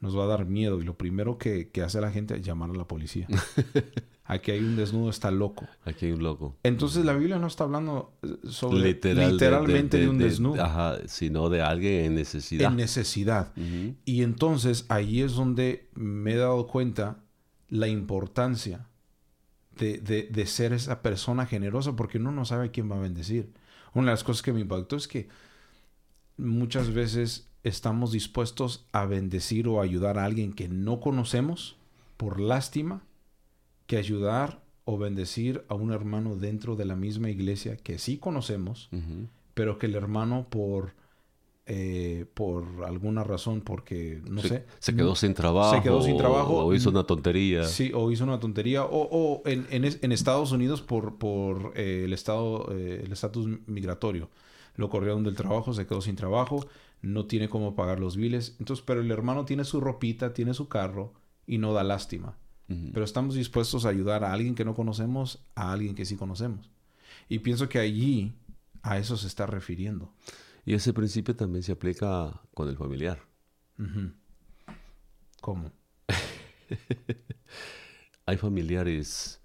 nos 0.00 0.16
va 0.16 0.24
a 0.24 0.26
dar 0.28 0.44
miedo 0.46 0.80
y 0.80 0.84
lo 0.84 0.96
primero 0.96 1.38
que, 1.38 1.70
que 1.70 1.82
hace 1.82 2.00
la 2.00 2.10
gente 2.12 2.36
es 2.36 2.42
llamar 2.42 2.70
a 2.70 2.74
la 2.74 2.86
policía. 2.86 3.26
Aquí 4.24 4.50
hay 4.50 4.58
un 4.60 4.76
desnudo, 4.76 5.08
está 5.08 5.30
loco. 5.30 5.66
Aquí 5.86 6.04
hay 6.06 6.12
un 6.12 6.22
loco. 6.22 6.54
Entonces 6.62 7.02
la 7.04 7.14
Biblia 7.14 7.38
no 7.38 7.46
está 7.46 7.64
hablando 7.64 8.12
eh, 8.22 8.28
sobre 8.50 8.80
Literal 8.82 9.26
de- 9.28 9.32
literalmente 9.32 9.98
de, 9.98 10.08
un 10.08 10.18
de- 10.18 10.24
desnudo 10.26 10.62
Ajá, 10.62 10.98
sino 11.06 11.48
de 11.48 11.62
alguien 11.62 12.04
en 12.04 12.14
necesidad. 12.14 12.70
en 12.70 12.76
necesidad. 12.76 13.52
Y 14.04 14.22
entonces 14.22 14.84
ahí 14.90 15.22
es 15.22 15.32
donde 15.32 15.88
me 15.94 16.34
he 16.34 16.36
dado 16.36 16.66
cuenta 16.66 17.24
la 17.70 17.88
importancia 17.88 18.86
de, 19.76 19.98
de- 19.98 20.28
de 20.30 20.46
ser 20.46 20.72
esa 20.74 21.00
persona 21.02 21.46
generosa 21.46 21.96
porque 21.96 22.18
uno 22.18 22.30
no 22.30 22.44
sabe 22.44 22.66
a 22.66 22.70
quién 22.70 22.90
va 22.90 22.96
a 22.96 23.00
bendecir. 23.00 23.52
Una 23.94 24.06
de 24.08 24.12
las 24.12 24.24
cosas 24.24 24.42
que 24.42 24.52
me 24.52 24.60
impactó 24.60 24.96
es 24.96 25.08
que 25.08 25.28
muchas 26.38 26.92
veces 26.92 27.48
estamos 27.64 28.12
dispuestos 28.12 28.86
a 28.92 29.04
bendecir 29.04 29.68
o 29.68 29.80
ayudar 29.80 30.18
a 30.18 30.24
alguien 30.24 30.52
que 30.52 30.68
no 30.68 31.00
conocemos 31.00 31.76
por 32.16 32.40
lástima 32.40 33.02
que 33.86 33.96
ayudar 33.96 34.62
o 34.84 34.96
bendecir 34.96 35.64
a 35.68 35.74
un 35.74 35.92
hermano 35.92 36.36
dentro 36.36 36.76
de 36.76 36.84
la 36.84 36.96
misma 36.96 37.28
iglesia 37.28 37.76
que 37.76 37.98
sí 37.98 38.16
conocemos, 38.16 38.88
pero 39.54 39.78
que 39.78 39.86
el 39.86 39.94
hermano 39.94 40.46
por 40.48 40.94
eh, 41.70 42.24
por 42.32 42.64
alguna 42.86 43.22
razón, 43.22 43.60
porque 43.60 44.22
no 44.26 44.40
se, 44.40 44.48
sé, 44.48 44.64
se 44.78 44.96
quedó 44.96 45.14
sin 45.14 45.34
trabajo. 45.34 45.76
se 45.76 45.82
quedó 45.82 46.00
sin 46.00 46.16
trabajo. 46.16 46.64
O 46.64 46.72
hizo 46.72 46.88
una 46.88 47.04
tontería. 47.04 47.64
Sí, 47.64 47.92
o 47.94 48.10
hizo 48.10 48.24
una 48.24 48.40
tontería. 48.40 48.84
O, 48.86 49.02
o 49.10 49.42
en, 49.46 49.66
en 49.70 50.12
Estados 50.12 50.52
Unidos 50.52 50.80
por, 50.80 51.16
por 51.16 51.74
eh, 51.76 52.04
el 52.06 52.14
estado, 52.14 52.72
eh, 52.72 53.02
el 53.04 53.12
estatus 53.12 53.46
migratorio. 53.66 54.30
Lo 54.78 54.88
corrieron 54.88 55.24
del 55.24 55.34
trabajo, 55.34 55.74
se 55.74 55.86
quedó 55.86 56.00
sin 56.00 56.16
trabajo, 56.16 56.66
no 57.02 57.26
tiene 57.26 57.48
cómo 57.50 57.74
pagar 57.74 58.00
los 58.00 58.16
biles. 58.16 58.56
Entonces, 58.60 58.82
pero 58.86 59.00
el 59.02 59.10
hermano 59.10 59.44
tiene 59.44 59.64
su 59.64 59.80
ropita, 59.80 60.32
tiene 60.32 60.54
su 60.54 60.68
carro 60.68 61.12
y 61.46 61.58
no 61.58 61.74
da 61.74 61.84
lástima. 61.84 62.38
Pero 62.92 63.04
estamos 63.04 63.34
dispuestos 63.34 63.84
a 63.84 63.88
ayudar 63.88 64.24
a 64.24 64.32
alguien 64.32 64.54
que 64.54 64.64
no 64.64 64.74
conocemos, 64.74 65.42
a 65.54 65.72
alguien 65.72 65.94
que 65.94 66.04
sí 66.04 66.16
conocemos. 66.16 66.70
Y 67.28 67.40
pienso 67.40 67.68
que 67.68 67.78
allí 67.78 68.34
a 68.82 68.98
eso 68.98 69.16
se 69.16 69.26
está 69.26 69.46
refiriendo. 69.46 70.12
Y 70.64 70.74
ese 70.74 70.92
principio 70.92 71.34
también 71.34 71.62
se 71.64 71.72
aplica 71.72 72.40
con 72.54 72.68
el 72.68 72.76
familiar. 72.76 73.18
¿Cómo? 75.40 75.72
Hay 78.26 78.36
familiares 78.36 79.40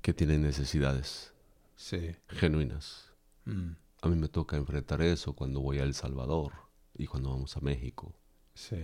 que 0.00 0.14
tienen 0.14 0.42
necesidades 0.42 1.32
Sí. 1.76 2.16
genuinas. 2.28 3.10
Mm, 3.44 3.72
A 4.04 4.08
mí 4.08 4.16
me 4.16 4.28
toca 4.28 4.58
enfrentar 4.58 5.00
eso 5.00 5.32
cuando 5.32 5.60
voy 5.60 5.78
a 5.78 5.82
El 5.82 5.94
Salvador 5.94 6.52
y 6.94 7.06
cuando 7.06 7.30
vamos 7.30 7.56
a 7.56 7.60
México. 7.60 8.12
sí. 8.54 8.76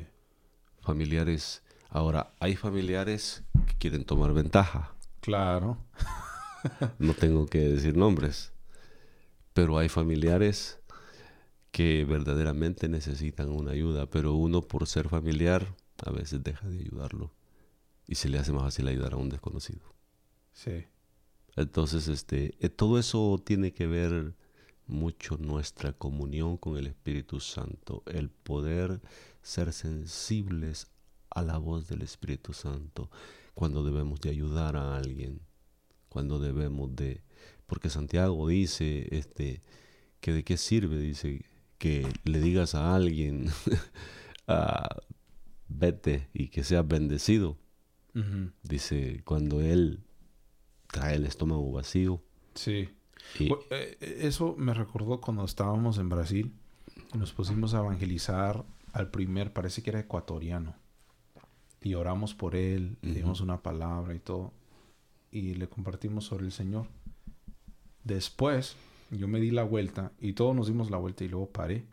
Familiares. 0.80 1.62
Ahora, 1.90 2.32
hay 2.40 2.56
familiares 2.56 3.44
que 3.66 3.74
quieren 3.74 4.04
tomar 4.04 4.32
ventaja. 4.32 4.94
Claro. 5.20 5.76
No 6.98 7.12
tengo 7.12 7.46
que 7.46 7.58
decir 7.58 7.96
nombres. 7.96 8.52
Pero 9.52 9.76
hay 9.76 9.90
familiares 9.90 10.80
que 11.70 12.04
verdaderamente 12.06 12.88
necesitan 12.88 13.50
una 13.50 13.72
ayuda, 13.72 14.06
pero 14.06 14.32
uno 14.34 14.62
por 14.62 14.86
ser 14.86 15.08
familiar 15.10 15.74
a 16.04 16.10
veces 16.12 16.42
deja 16.42 16.66
de 16.68 16.78
ayudarlo. 16.80 17.30
y 18.06 18.14
se 18.14 18.28
le 18.30 18.38
hace 18.38 18.52
más 18.52 18.62
fácil 18.62 18.88
ayudar 18.88 19.12
a 19.12 19.16
un 19.16 19.28
desconocido. 19.28 19.94
Sí. 20.52 20.86
Entonces, 21.56 22.08
este, 22.08 22.56
eh, 22.60 22.70
todo 22.70 22.98
eso 22.98 23.40
tiene 23.44 23.72
que 23.72 23.86
ver 23.86 24.34
mucho 24.90 25.36
nuestra 25.38 25.92
comunión 25.92 26.56
con 26.56 26.76
el 26.76 26.86
Espíritu 26.86 27.40
Santo, 27.40 28.02
el 28.06 28.28
poder 28.30 29.00
ser 29.42 29.72
sensibles 29.72 30.88
a 31.30 31.42
la 31.42 31.58
voz 31.58 31.88
del 31.88 32.02
Espíritu 32.02 32.52
Santo 32.52 33.10
cuando 33.54 33.84
debemos 33.84 34.20
de 34.20 34.30
ayudar 34.30 34.76
a 34.76 34.96
alguien, 34.96 35.40
cuando 36.08 36.38
debemos 36.38 36.94
de, 36.96 37.22
porque 37.66 37.90
Santiago 37.90 38.48
dice, 38.48 39.08
este, 39.10 39.62
que 40.20 40.32
de 40.32 40.44
qué 40.44 40.56
sirve, 40.56 40.98
dice, 40.98 41.44
que 41.78 42.06
le 42.24 42.40
digas 42.40 42.74
a 42.74 42.94
alguien, 42.94 43.48
ah, 44.46 44.88
vete 45.68 46.28
y 46.32 46.48
que 46.48 46.64
seas 46.64 46.86
bendecido. 46.86 47.56
Dice, 48.64 49.22
cuando 49.24 49.60
él 49.62 50.00
trae 50.88 51.14
el 51.14 51.26
estómago 51.26 51.70
vacío. 51.70 52.22
Sí. 52.54 52.88
Eh, 53.38 54.18
eso 54.20 54.54
me 54.58 54.74
recordó 54.74 55.20
cuando 55.20 55.44
estábamos 55.44 55.98
en 55.98 56.08
Brasil. 56.08 56.52
Nos 57.14 57.32
pusimos 57.32 57.74
a 57.74 57.78
evangelizar 57.78 58.64
al 58.92 59.10
primer, 59.10 59.52
parece 59.52 59.82
que 59.82 59.90
era 59.90 60.00
ecuatoriano. 60.00 60.74
Y 61.82 61.94
oramos 61.94 62.34
por 62.34 62.56
él, 62.56 62.96
le 63.02 63.14
dimos 63.14 63.40
una 63.40 63.62
palabra 63.62 64.14
y 64.14 64.18
todo. 64.18 64.52
Y 65.30 65.54
le 65.54 65.68
compartimos 65.68 66.24
sobre 66.24 66.44
el 66.44 66.52
Señor. 66.52 66.86
Después, 68.04 68.76
yo 69.10 69.28
me 69.28 69.40
di 69.40 69.50
la 69.50 69.64
vuelta 69.64 70.12
y 70.20 70.32
todos 70.34 70.54
nos 70.54 70.66
dimos 70.66 70.90
la 70.90 70.98
vuelta 70.98 71.24
y 71.24 71.28
luego 71.28 71.50
paré. 71.50 71.84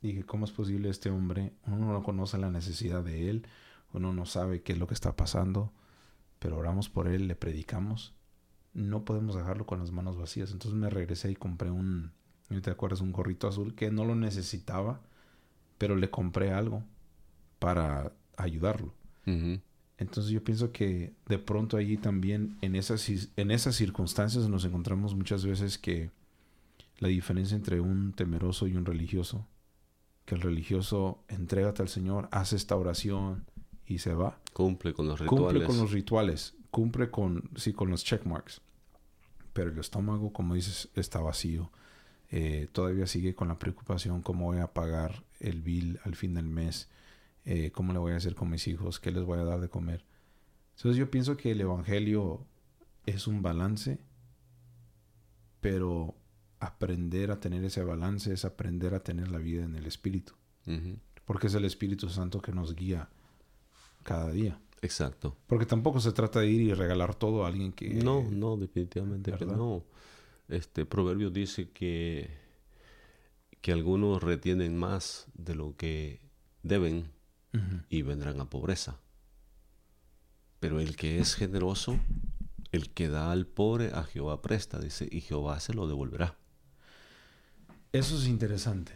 Dije, 0.00 0.24
¿cómo 0.24 0.44
es 0.44 0.52
posible 0.52 0.90
este 0.90 1.10
hombre? 1.10 1.52
Uno 1.66 1.92
no 1.92 2.02
conoce 2.02 2.36
la 2.38 2.50
necesidad 2.50 3.02
de 3.02 3.30
él, 3.30 3.46
uno 3.92 4.12
no 4.12 4.26
sabe 4.26 4.62
qué 4.62 4.72
es 4.72 4.78
lo 4.78 4.86
que 4.86 4.94
está 4.94 5.16
pasando, 5.16 5.72
pero 6.38 6.58
oramos 6.58 6.90
por 6.90 7.08
él, 7.08 7.26
le 7.26 7.36
predicamos. 7.36 8.12
No 8.74 9.04
podemos 9.04 9.36
dejarlo 9.36 9.66
con 9.66 9.78
las 9.78 9.90
manos 9.90 10.16
vacías. 10.18 10.52
Entonces 10.52 10.78
me 10.78 10.90
regresé 10.90 11.30
y 11.30 11.36
compré 11.36 11.70
un, 11.70 12.12
¿te 12.62 12.70
acuerdas? 12.70 13.00
Un 13.00 13.12
gorrito 13.12 13.48
azul 13.48 13.74
que 13.74 13.90
no 13.90 14.04
lo 14.04 14.14
necesitaba, 14.14 15.00
pero 15.78 15.96
le 15.96 16.10
compré 16.10 16.52
algo 16.52 16.82
para 17.58 18.12
ayudarlo. 18.36 18.92
Entonces 19.96 20.32
yo 20.32 20.42
pienso 20.42 20.72
que 20.72 21.14
de 21.26 21.38
pronto 21.38 21.76
allí 21.76 21.96
también, 21.96 22.58
en 22.60 22.74
esas, 22.74 23.08
en 23.08 23.50
esas 23.50 23.76
circunstancias, 23.76 24.48
nos 24.48 24.64
encontramos 24.64 25.14
muchas 25.14 25.46
veces 25.46 25.78
que 25.78 26.10
la 26.98 27.08
diferencia 27.08 27.56
entre 27.56 27.80
un 27.80 28.12
temeroso 28.12 28.66
y 28.66 28.76
un 28.76 28.84
religioso, 28.84 29.46
que 30.24 30.34
el 30.34 30.40
religioso 30.40 31.22
entrégate 31.28 31.82
al 31.82 31.88
Señor, 31.88 32.28
hace 32.32 32.56
esta 32.56 32.76
oración 32.76 33.44
y 33.86 33.98
se 33.98 34.14
va. 34.14 34.38
Cumple 34.52 34.94
con 34.94 35.06
los 35.06 35.20
rituales. 35.20 35.44
Cumple 35.46 35.66
con 35.66 35.78
los 35.78 35.92
rituales, 35.92 36.54
cumple 36.74 37.08
con, 37.08 37.50
sí, 37.54 37.72
con 37.72 37.88
los 37.88 38.02
checkmarks. 38.02 38.60
Pero 39.52 39.70
el 39.70 39.78
estómago, 39.78 40.32
como 40.32 40.56
dices, 40.56 40.88
está 40.96 41.20
vacío. 41.20 41.70
Eh, 42.30 42.66
todavía 42.72 43.06
sigue 43.06 43.36
con 43.36 43.46
la 43.46 43.60
preocupación 43.60 44.22
cómo 44.22 44.46
voy 44.46 44.58
a 44.58 44.72
pagar 44.72 45.22
el 45.38 45.62
bill 45.62 46.00
al 46.02 46.16
fin 46.16 46.34
del 46.34 46.48
mes, 46.48 46.88
eh, 47.44 47.70
cómo 47.70 47.92
le 47.92 48.00
voy 48.00 48.12
a 48.12 48.16
hacer 48.16 48.34
con 48.34 48.50
mis 48.50 48.66
hijos, 48.66 48.98
qué 48.98 49.12
les 49.12 49.22
voy 49.22 49.38
a 49.38 49.44
dar 49.44 49.60
de 49.60 49.68
comer. 49.68 50.04
Entonces 50.76 50.98
yo 50.98 51.08
pienso 51.12 51.36
que 51.36 51.52
el 51.52 51.60
Evangelio 51.60 52.44
es 53.06 53.28
un 53.28 53.40
balance, 53.40 54.00
pero 55.60 56.16
aprender 56.58 57.30
a 57.30 57.38
tener 57.38 57.62
ese 57.62 57.84
balance 57.84 58.32
es 58.32 58.44
aprender 58.44 58.94
a 58.94 59.04
tener 59.04 59.28
la 59.28 59.38
vida 59.38 59.62
en 59.62 59.76
el 59.76 59.86
Espíritu. 59.86 60.32
Porque 61.24 61.46
es 61.46 61.54
el 61.54 61.66
Espíritu 61.66 62.08
Santo 62.08 62.42
que 62.42 62.50
nos 62.50 62.74
guía 62.74 63.10
cada 64.02 64.32
día. 64.32 64.58
Exacto. 64.84 65.34
Porque 65.46 65.64
tampoco 65.64 65.98
se 65.98 66.12
trata 66.12 66.40
de 66.40 66.48
ir 66.48 66.60
y 66.60 66.74
regalar 66.74 67.14
todo 67.14 67.44
a 67.44 67.48
alguien 67.48 67.72
que... 67.72 67.88
No, 67.88 68.22
no, 68.30 68.58
definitivamente 68.58 69.32
que 69.32 69.46
no. 69.46 69.82
Este 70.48 70.84
proverbio 70.84 71.30
dice 71.30 71.70
que, 71.70 72.28
que 73.62 73.72
algunos 73.72 74.22
retienen 74.22 74.76
más 74.76 75.26
de 75.32 75.54
lo 75.54 75.74
que 75.74 76.20
deben 76.62 77.10
y 77.88 78.02
vendrán 78.02 78.42
a 78.42 78.50
pobreza. 78.50 79.00
Pero 80.60 80.80
el 80.80 80.96
que 80.96 81.18
es 81.18 81.34
generoso, 81.34 81.98
el 82.70 82.90
que 82.90 83.08
da 83.08 83.32
al 83.32 83.46
pobre, 83.46 83.90
a 83.94 84.02
Jehová 84.02 84.42
presta, 84.42 84.78
dice, 84.80 85.08
y 85.10 85.22
Jehová 85.22 85.60
se 85.60 85.72
lo 85.72 85.88
devolverá. 85.88 86.36
Eso 87.92 88.18
es 88.18 88.26
interesante. 88.26 88.92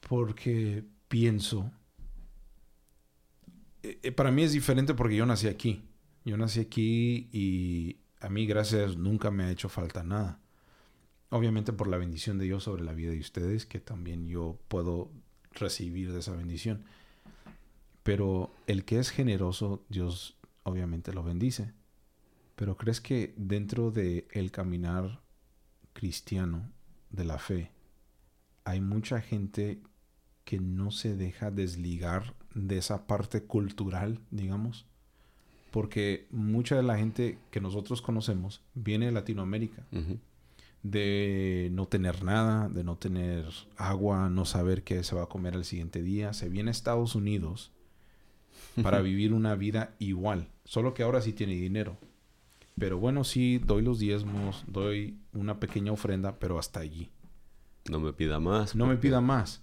Porque 0.00 0.82
pienso. 1.08 1.70
Eh, 3.86 4.00
eh, 4.02 4.10
para 4.10 4.32
mí 4.32 4.42
es 4.42 4.50
diferente 4.50 4.94
porque 4.94 5.14
yo 5.14 5.26
nací 5.26 5.46
aquí. 5.46 5.84
Yo 6.24 6.36
nací 6.36 6.58
aquí 6.58 7.28
y 7.32 7.98
a 8.20 8.28
mí, 8.28 8.44
gracias, 8.44 8.96
nunca 8.96 9.30
me 9.30 9.44
ha 9.44 9.50
hecho 9.50 9.68
falta 9.68 10.02
nada. 10.02 10.40
Obviamente 11.30 11.72
por 11.72 11.86
la 11.86 11.96
bendición 11.96 12.36
de 12.38 12.46
Dios 12.46 12.64
sobre 12.64 12.82
la 12.82 12.94
vida 12.94 13.12
de 13.12 13.20
ustedes, 13.20 13.64
que 13.64 13.78
también 13.78 14.26
yo 14.26 14.58
puedo 14.66 15.12
recibir 15.52 16.12
de 16.12 16.18
esa 16.18 16.34
bendición. 16.34 16.82
Pero 18.02 18.52
el 18.66 18.84
que 18.84 18.98
es 18.98 19.10
generoso, 19.10 19.84
Dios 19.88 20.36
obviamente 20.64 21.12
lo 21.12 21.22
bendice. 21.22 21.72
Pero 22.56 22.76
¿crees 22.76 23.00
que 23.00 23.34
dentro 23.36 23.92
de 23.92 24.26
caminar 24.50 25.20
cristiano 25.92 26.72
de 27.10 27.24
la 27.24 27.38
fe, 27.38 27.70
hay 28.64 28.80
mucha 28.80 29.20
gente 29.20 29.80
que 30.44 30.58
no 30.58 30.90
se 30.90 31.14
deja 31.14 31.52
desligar 31.52 32.34
de 32.54 32.78
esa 32.78 33.06
parte 33.06 33.42
cultural, 33.42 34.20
digamos, 34.30 34.86
porque 35.70 36.26
mucha 36.30 36.76
de 36.76 36.82
la 36.82 36.96
gente 36.96 37.38
que 37.50 37.60
nosotros 37.60 38.00
conocemos 38.02 38.62
viene 38.74 39.06
de 39.06 39.12
Latinoamérica, 39.12 39.84
de 40.82 41.68
no 41.72 41.86
tener 41.86 42.24
nada, 42.24 42.68
de 42.68 42.84
no 42.84 42.96
tener 42.96 43.46
agua, 43.76 44.30
no 44.30 44.44
saber 44.44 44.84
qué 44.84 45.02
se 45.02 45.14
va 45.14 45.24
a 45.24 45.28
comer 45.28 45.54
el 45.54 45.64
siguiente 45.64 46.02
día, 46.02 46.32
se 46.32 46.48
viene 46.48 46.70
a 46.70 46.72
Estados 46.72 47.14
Unidos 47.14 47.72
para 48.82 49.00
vivir 49.00 49.32
una 49.32 49.54
vida 49.54 49.94
igual, 49.98 50.48
solo 50.64 50.94
que 50.94 51.02
ahora 51.02 51.20
sí 51.20 51.32
tiene 51.32 51.54
dinero. 51.54 51.98
Pero 52.78 52.98
bueno, 52.98 53.24
sí, 53.24 53.58
doy 53.58 53.82
los 53.82 53.98
diezmos, 53.98 54.64
doy 54.66 55.18
una 55.32 55.58
pequeña 55.58 55.92
ofrenda, 55.92 56.38
pero 56.38 56.58
hasta 56.58 56.80
allí. 56.80 57.10
No 57.90 58.00
me 58.00 58.12
pida 58.12 58.38
más. 58.38 58.74
No 58.74 58.86
me 58.86 58.96
pida 58.96 59.20
más. 59.20 59.62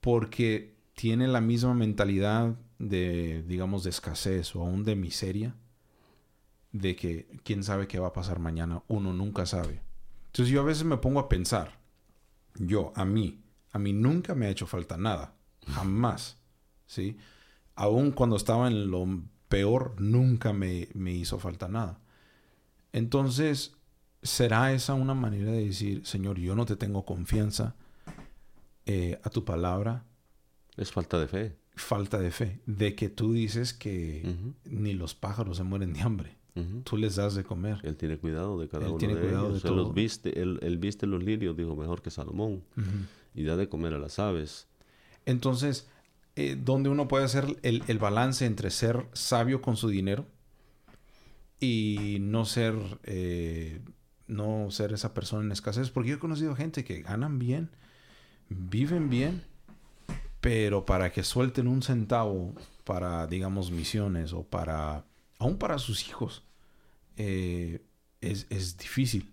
Porque 0.00 0.74
tiene 0.94 1.28
la 1.28 1.40
misma 1.40 1.74
mentalidad 1.74 2.56
de, 2.78 3.42
digamos, 3.46 3.84
de 3.84 3.90
escasez 3.90 4.54
o 4.56 4.62
aún 4.62 4.84
de 4.84 4.96
miseria. 4.96 5.54
De 6.72 6.96
que 6.96 7.26
quién 7.44 7.62
sabe 7.64 7.86
qué 7.86 7.98
va 7.98 8.08
a 8.08 8.12
pasar 8.12 8.38
mañana. 8.38 8.82
Uno 8.88 9.12
nunca 9.12 9.46
sabe. 9.46 9.82
Entonces 10.26 10.52
yo 10.52 10.60
a 10.60 10.64
veces 10.64 10.84
me 10.84 10.96
pongo 10.96 11.20
a 11.20 11.28
pensar. 11.28 11.78
Yo, 12.54 12.92
a 12.96 13.04
mí, 13.04 13.42
a 13.70 13.78
mí 13.78 13.92
nunca 13.92 14.34
me 14.34 14.46
ha 14.46 14.50
hecho 14.50 14.66
falta 14.66 14.96
nada. 14.96 15.34
Jamás. 15.66 16.38
¿Sí? 16.86 17.16
Aún 17.74 18.12
cuando 18.12 18.36
estaba 18.36 18.68
en 18.68 18.90
lo 18.90 19.06
peor, 19.48 19.94
nunca 20.00 20.52
me, 20.52 20.88
me 20.94 21.12
hizo 21.12 21.38
falta 21.38 21.68
nada. 21.68 22.00
Entonces, 22.92 23.76
¿será 24.22 24.72
esa 24.72 24.94
una 24.94 25.14
manera 25.14 25.52
de 25.52 25.66
decir, 25.66 26.06
Señor, 26.06 26.38
yo 26.38 26.54
no 26.54 26.64
te 26.64 26.76
tengo 26.76 27.04
confianza 27.04 27.74
eh, 28.86 29.20
a 29.22 29.30
tu 29.30 29.44
palabra? 29.44 30.04
Es 30.76 30.92
falta 30.92 31.18
de 31.18 31.28
fe. 31.28 31.56
Falta 31.74 32.18
de 32.18 32.30
fe. 32.30 32.60
De 32.66 32.94
que 32.94 33.08
tú 33.08 33.32
dices 33.32 33.72
que 33.72 34.36
ni 34.64 34.92
los 34.94 35.14
pájaros 35.14 35.56
se 35.56 35.62
mueren 35.62 35.92
de 35.92 36.00
hambre. 36.00 36.36
Tú 36.84 36.96
les 36.96 37.16
das 37.16 37.34
de 37.34 37.44
comer. 37.44 37.80
Él 37.82 37.96
tiene 37.96 38.18
cuidado 38.18 38.58
de 38.60 38.68
cada 38.68 38.88
uno 38.88 38.98
tiene 38.98 39.14
de 39.14 39.20
cuidado 39.20 39.48
ellos. 39.50 39.62
De 39.62 39.68
él, 39.70 39.76
Los 39.76 39.94
viste, 39.94 40.40
él, 40.42 40.78
viste 40.78 41.06
los 41.06 41.22
lirios, 41.22 41.56
dijo, 41.56 41.74
mejor 41.76 42.02
que 42.02 42.10
Salomón. 42.10 42.62
Y 43.34 43.44
da 43.44 43.56
de 43.56 43.68
comer 43.68 43.94
a 43.94 43.98
las 43.98 44.18
aves. 44.18 44.68
Entonces, 45.24 45.88
eh, 46.36 46.58
¿dónde 46.62 46.88
uno 46.90 47.08
puede 47.08 47.24
hacer 47.24 47.56
el, 47.62 47.82
el 47.86 47.98
balance 47.98 48.44
entre 48.44 48.70
ser 48.70 49.06
sabio 49.12 49.62
con 49.62 49.76
su 49.76 49.88
dinero 49.88 50.26
y 51.62 52.18
no 52.20 52.44
ser, 52.44 52.74
eh, 53.04 53.80
no 54.26 54.70
ser 54.70 54.92
esa 54.92 55.14
persona 55.14 55.44
en 55.44 55.52
escasez. 55.52 55.90
Porque 55.90 56.10
yo 56.10 56.16
he 56.16 56.18
conocido 56.18 56.56
gente 56.56 56.84
que 56.84 57.02
ganan 57.02 57.38
bien, 57.38 57.70
viven 58.48 59.08
bien, 59.08 59.44
pero 60.42 60.84
para 60.84 61.10
que 61.10 61.22
suelten 61.22 61.66
un 61.66 61.80
centavo 61.80 62.54
para, 62.84 63.26
digamos, 63.26 63.70
misiones 63.70 64.34
o 64.34 64.42
para, 64.42 65.06
aún 65.38 65.56
para 65.56 65.78
sus 65.78 66.06
hijos, 66.06 66.44
eh, 67.16 67.82
es, 68.20 68.46
es 68.50 68.76
difícil, 68.76 69.32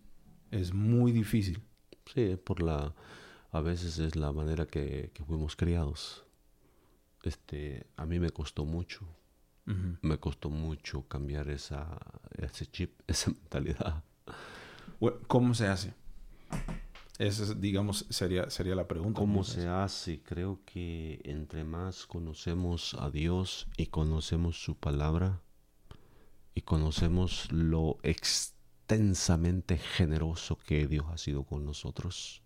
es 0.52 0.74
muy 0.74 1.12
difícil. 1.12 1.62
Sí, 2.14 2.38
por 2.38 2.62
la, 2.62 2.96
a 3.52 3.60
veces 3.60 4.00
es 4.00 4.16
la 4.16 4.32
manera 4.32 4.66
que, 4.66 5.12
que 5.14 5.26
fuimos 5.26 5.58
criados. 5.58 6.24
Este, 7.24 7.86
a 7.98 8.06
mí 8.06 8.18
me 8.20 8.30
costó 8.30 8.64
mucho 8.64 9.06
me 10.02 10.18
costó 10.18 10.50
mucho 10.50 11.08
cambiar 11.08 11.50
esa, 11.50 12.00
ese 12.38 12.66
chip, 12.66 13.00
esa 13.08 13.32
mentalidad. 13.32 14.04
¿Cómo 15.28 15.54
se 15.54 15.68
hace? 15.68 15.94
Esa, 17.20 17.54
digamos, 17.54 18.08
sería, 18.10 18.50
sería 18.50 18.76
la 18.76 18.88
pregunta. 18.88 19.20
¿Cómo, 19.20 19.44
se 19.44 19.68
hace? 19.68 20.24
Creo 20.24 20.62
que 20.66 21.22
entre 21.24 21.64
más 21.64 22.08
conocemos 22.08 22.96
a 22.98 23.12
Dios 23.12 23.68
y 23.78 23.88
conocemos 23.88 24.64
su 24.64 24.76
palabra, 24.76 25.42
conocemos 26.62 27.52
lo 27.52 27.98
extensamente 28.04 29.78
generoso 29.78 30.58
que 30.58 30.88
Dios 30.88 31.06
ha 31.10 31.18
sido 31.18 31.44
con 31.44 31.66
nosotros. 31.66 32.42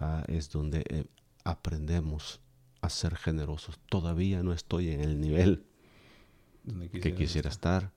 Ah, 0.00 0.24
es 0.28 0.50
donde 0.50 0.84
eh, 0.88 1.06
aprendemos 1.44 2.40
a 2.80 2.88
ser 2.88 3.16
generosos. 3.16 3.78
Todavía 3.88 4.42
no 4.42 4.52
estoy 4.52 4.90
en 4.90 5.00
el 5.00 5.20
nivel 5.20 5.66
que 7.02 7.14
quisiera 7.14 7.50
estar, 7.50 7.92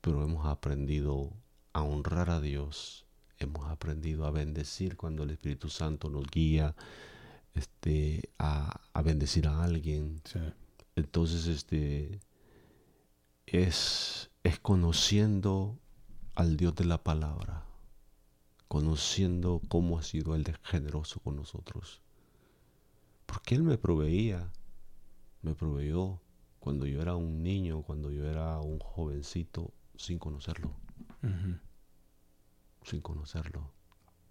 pero 0.00 0.22
hemos 0.22 0.46
aprendido 0.46 1.32
a 1.72 1.82
honrar 1.82 2.30
a 2.30 2.40
Dios, 2.40 3.06
hemos 3.38 3.66
aprendido 3.68 4.26
a 4.26 4.30
bendecir 4.30 4.96
cuando 4.96 5.22
el 5.22 5.30
Espíritu 5.30 5.68
Santo 5.68 6.10
nos 6.10 6.26
guía, 6.26 6.74
este, 7.54 8.30
a, 8.38 8.80
bendecir 9.04 9.46
a 9.46 9.62
alguien. 9.62 10.20
Entonces, 10.96 11.46
este, 11.46 12.20
es, 13.46 14.30
es 14.42 14.58
conociendo 14.58 15.78
al 16.34 16.56
Dios 16.56 16.74
de 16.74 16.84
la 16.84 17.02
palabra, 17.02 17.64
conociendo 18.68 19.60
cómo 19.68 19.98
ha 19.98 20.02
sido 20.02 20.34
Él 20.34 20.44
de 20.44 20.54
generoso 20.62 21.20
con 21.20 21.36
nosotros. 21.36 22.00
Porque 23.26 23.54
Él 23.54 23.62
me 23.62 23.78
proveía, 23.78 24.50
me 25.42 25.54
proveyó 25.54 26.20
cuando 26.60 26.86
yo 26.86 27.00
era 27.00 27.14
un 27.14 27.42
niño, 27.42 27.82
cuando 27.82 28.10
yo 28.10 28.24
era 28.28 28.58
un 28.60 28.78
jovencito, 28.78 29.72
sin 29.96 30.18
conocerlo. 30.18 30.70
Sin 32.88 33.00
conocerlo, 33.02 33.70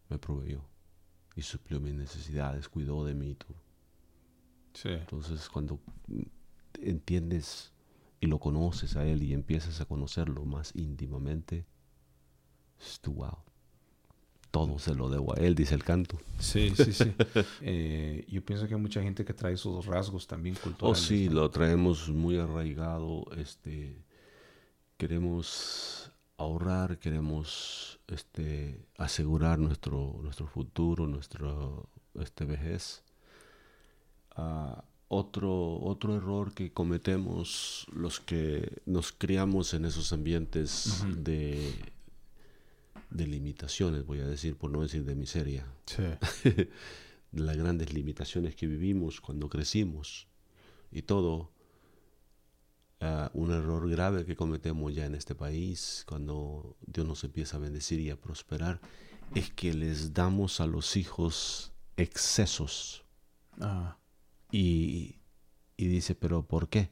me 0.09 0.17
proveyó 0.17 0.63
y 1.35 1.43
suplió 1.43 1.79
mis 1.79 1.93
necesidades, 1.93 2.67
cuidó 2.67 3.05
de 3.05 3.13
mí. 3.13 3.35
Tú. 3.35 3.53
Entonces, 4.83 5.47
cuando 5.49 5.79
entiendes 6.81 7.71
y 8.19 8.27
lo 8.27 8.39
conoces 8.39 8.95
a 8.95 9.05
Él 9.05 9.21
y 9.21 9.33
empiezas 9.33 9.79
a 9.81 9.85
conocerlo 9.85 10.43
más 10.45 10.75
íntimamente, 10.75 11.65
es 12.79 12.99
tu 12.99 13.13
wow. 13.13 13.37
Todo 14.49 14.79
se 14.79 14.95
lo 14.95 15.09
debo 15.09 15.35
a 15.35 15.39
Él, 15.39 15.53
dice 15.53 15.75
el 15.75 15.83
canto. 15.83 16.17
Sí, 16.39 16.71
sí, 16.75 16.93
sí. 16.93 17.13
Eh, 17.61 18.25
yo 18.27 18.43
pienso 18.43 18.67
que 18.67 18.73
hay 18.73 18.81
mucha 18.81 19.03
gente 19.03 19.23
que 19.23 19.33
trae 19.33 19.53
esos 19.53 19.85
rasgos 19.85 20.25
también 20.25 20.55
culturales. 20.55 20.99
Oh, 20.99 21.05
sí, 21.07 21.29
lo 21.29 21.49
traemos 21.51 22.09
muy 22.09 22.37
arraigado. 22.37 23.25
Este, 23.35 24.03
queremos 24.97 26.11
ahorrar, 26.37 26.99
queremos 26.99 27.99
este, 28.07 28.85
asegurar 28.97 29.59
nuestro, 29.59 30.19
nuestro 30.21 30.47
futuro, 30.47 31.07
nuestro 31.07 31.89
este, 32.15 32.45
vejez. 32.45 33.03
Uh, 34.37 34.79
otro, 35.09 35.79
otro 35.81 36.15
error 36.15 36.53
que 36.53 36.71
cometemos 36.71 37.87
los 37.91 38.19
que 38.19 38.81
nos 38.85 39.11
criamos 39.11 39.73
en 39.73 39.85
esos 39.85 40.11
ambientes 40.11 41.03
de, 41.07 41.73
de 43.09 43.27
limitaciones, 43.27 44.05
voy 44.05 44.19
a 44.19 44.27
decir, 44.27 44.57
por 44.57 44.69
no 44.69 44.81
decir 44.81 45.05
de 45.05 45.15
miseria. 45.15 45.65
las 47.31 47.57
grandes 47.57 47.93
limitaciones 47.93 48.55
que 48.55 48.67
vivimos 48.67 49.21
cuando 49.21 49.49
crecimos 49.49 50.27
y 50.91 51.01
todo. 51.03 51.51
Un 53.33 53.51
error 53.51 53.89
grave 53.89 54.25
que 54.25 54.35
cometemos 54.35 54.93
ya 54.93 55.05
en 55.05 55.15
este 55.15 55.35
país 55.35 56.03
cuando 56.07 56.75
Dios 56.85 57.05
nos 57.05 57.23
empieza 57.23 57.57
a 57.57 57.59
bendecir 57.59 57.99
y 57.99 58.09
a 58.09 58.19
prosperar 58.19 58.81
es 59.35 59.51
que 59.51 59.73
les 59.73 60.13
damos 60.13 60.59
a 60.61 60.67
los 60.67 60.97
hijos 60.97 61.73
excesos. 61.95 63.03
Ah 63.59 63.97
y, 64.51 65.17
dice, 65.77 66.15
pero 66.15 66.43
¿por 66.43 66.69
qué? 66.69 66.89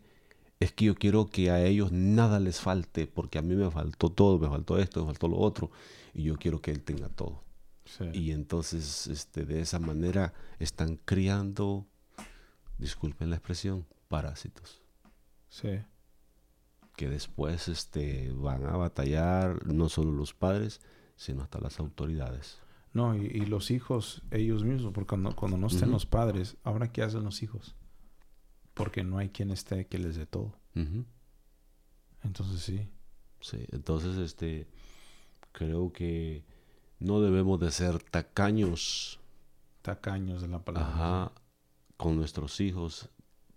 Es 0.60 0.72
que 0.72 0.86
yo 0.86 0.96
quiero 0.96 1.28
que 1.28 1.52
a 1.52 1.64
ellos 1.64 1.92
nada 1.92 2.40
les 2.40 2.60
falte, 2.60 3.08
porque 3.08 3.38
a 3.38 3.42
mí 3.42 3.56
me 3.56 3.70
faltó 3.70 4.10
todo, 4.10 4.40
me 4.40 4.48
faltó 4.48 4.78
esto, 4.78 5.02
me 5.02 5.08
faltó 5.08 5.28
lo 5.28 5.38
otro, 5.38 5.72
y 6.14 6.24
yo 6.24 6.38
quiero 6.38 6.62
que 6.62 6.72
él 6.72 6.84
tenga 6.84 7.10
todo. 7.10 7.44
Y 8.14 8.32
entonces, 8.32 9.08
este, 9.08 9.46
de 9.46 9.62
esa 9.62 9.80
manera, 9.80 10.34
están 10.60 10.98
criando, 10.98 11.86
disculpen 12.80 13.30
la 13.30 13.36
expresión, 13.36 13.86
parásitos. 14.08 14.82
Sí. 15.50 15.80
Que 16.96 17.10
después 17.10 17.68
este, 17.68 18.32
van 18.34 18.66
a 18.66 18.78
batallar 18.78 19.66
no 19.66 19.90
solo 19.90 20.12
los 20.12 20.34
padres, 20.34 20.82
sino 21.16 21.44
hasta 21.44 21.60
las 21.60 21.80
autoridades. 21.80 22.60
No, 22.94 23.14
y, 23.14 23.46
los 23.46 23.72
hijos, 23.72 24.22
ellos 24.32 24.64
mismos, 24.64 24.94
porque 24.94 25.10
cuando, 25.10 25.36
cuando 25.36 25.58
no 25.58 25.68
estén 25.68 25.92
los 25.92 26.06
padres, 26.06 26.56
ahora 26.64 26.94
qué 26.94 27.04
hacen 27.04 27.26
los 27.26 27.44
hijos? 27.44 27.76
Porque 28.74 29.04
no 29.04 29.18
hay 29.18 29.30
quien 29.30 29.52
esté 29.52 29.88
que 29.88 30.00
les 30.00 30.16
dé 30.16 30.26
todo. 30.26 30.56
Entonces 32.24 32.62
sí. 32.62 32.90
Sí, 33.42 33.66
entonces 33.72 34.18
este 34.18 34.68
creo 35.52 35.92
que 35.92 36.46
no 37.00 37.22
debemos 37.22 37.60
de 37.60 37.72
ser 37.72 38.02
tacaños. 38.02 39.20
Tacaños 39.82 40.42
de 40.42 40.48
la 40.48 40.64
palabra. 40.64 40.90
Ajá, 40.90 41.32
con 41.98 42.16
nuestros 42.16 42.60
hijos, 42.62 43.10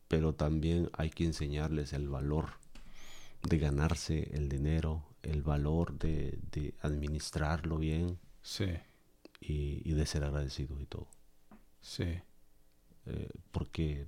pero 0.09 0.34
también 0.34 0.91
hay 0.93 1.11
que 1.11 1.24
enseñarles 1.24 1.93
el 1.93 2.09
valor 2.09 2.58
de 3.43 3.59
ganarse 3.59 4.30
el 4.34 4.49
dinero, 4.49 5.05
el 5.22 5.43
valor 5.43 5.99
de, 5.99 6.39
de 6.53 6.74
administrarlo 6.80 7.78
bien. 7.78 8.18
Sí 8.43 8.66
y, 9.41 9.93
de 9.93 10.07
ser 10.07 10.24
agradecidos 10.24 10.80
y 10.80 10.86
todo. 10.86 11.09
Sí. 11.80 12.20
Eh, 13.07 13.30
porque 13.51 14.05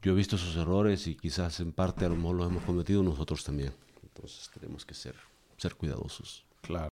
yo 0.00 0.12
he 0.12 0.14
visto 0.14 0.36
esos 0.36 0.56
errores 0.56 1.06
y 1.06 1.16
quizás 1.16 1.60
en 1.60 1.72
parte 1.72 2.04
a 2.04 2.08
lo 2.08 2.16
mejor 2.16 2.36
los 2.36 2.50
hemos 2.50 2.64
cometido 2.64 3.02
nosotros 3.02 3.44
también. 3.44 3.72
Entonces 4.02 4.50
tenemos 4.50 4.84
que 4.84 4.94
ser, 4.94 5.16
ser 5.56 5.74
cuidadosos. 5.74 6.44
Claro. 6.60 6.91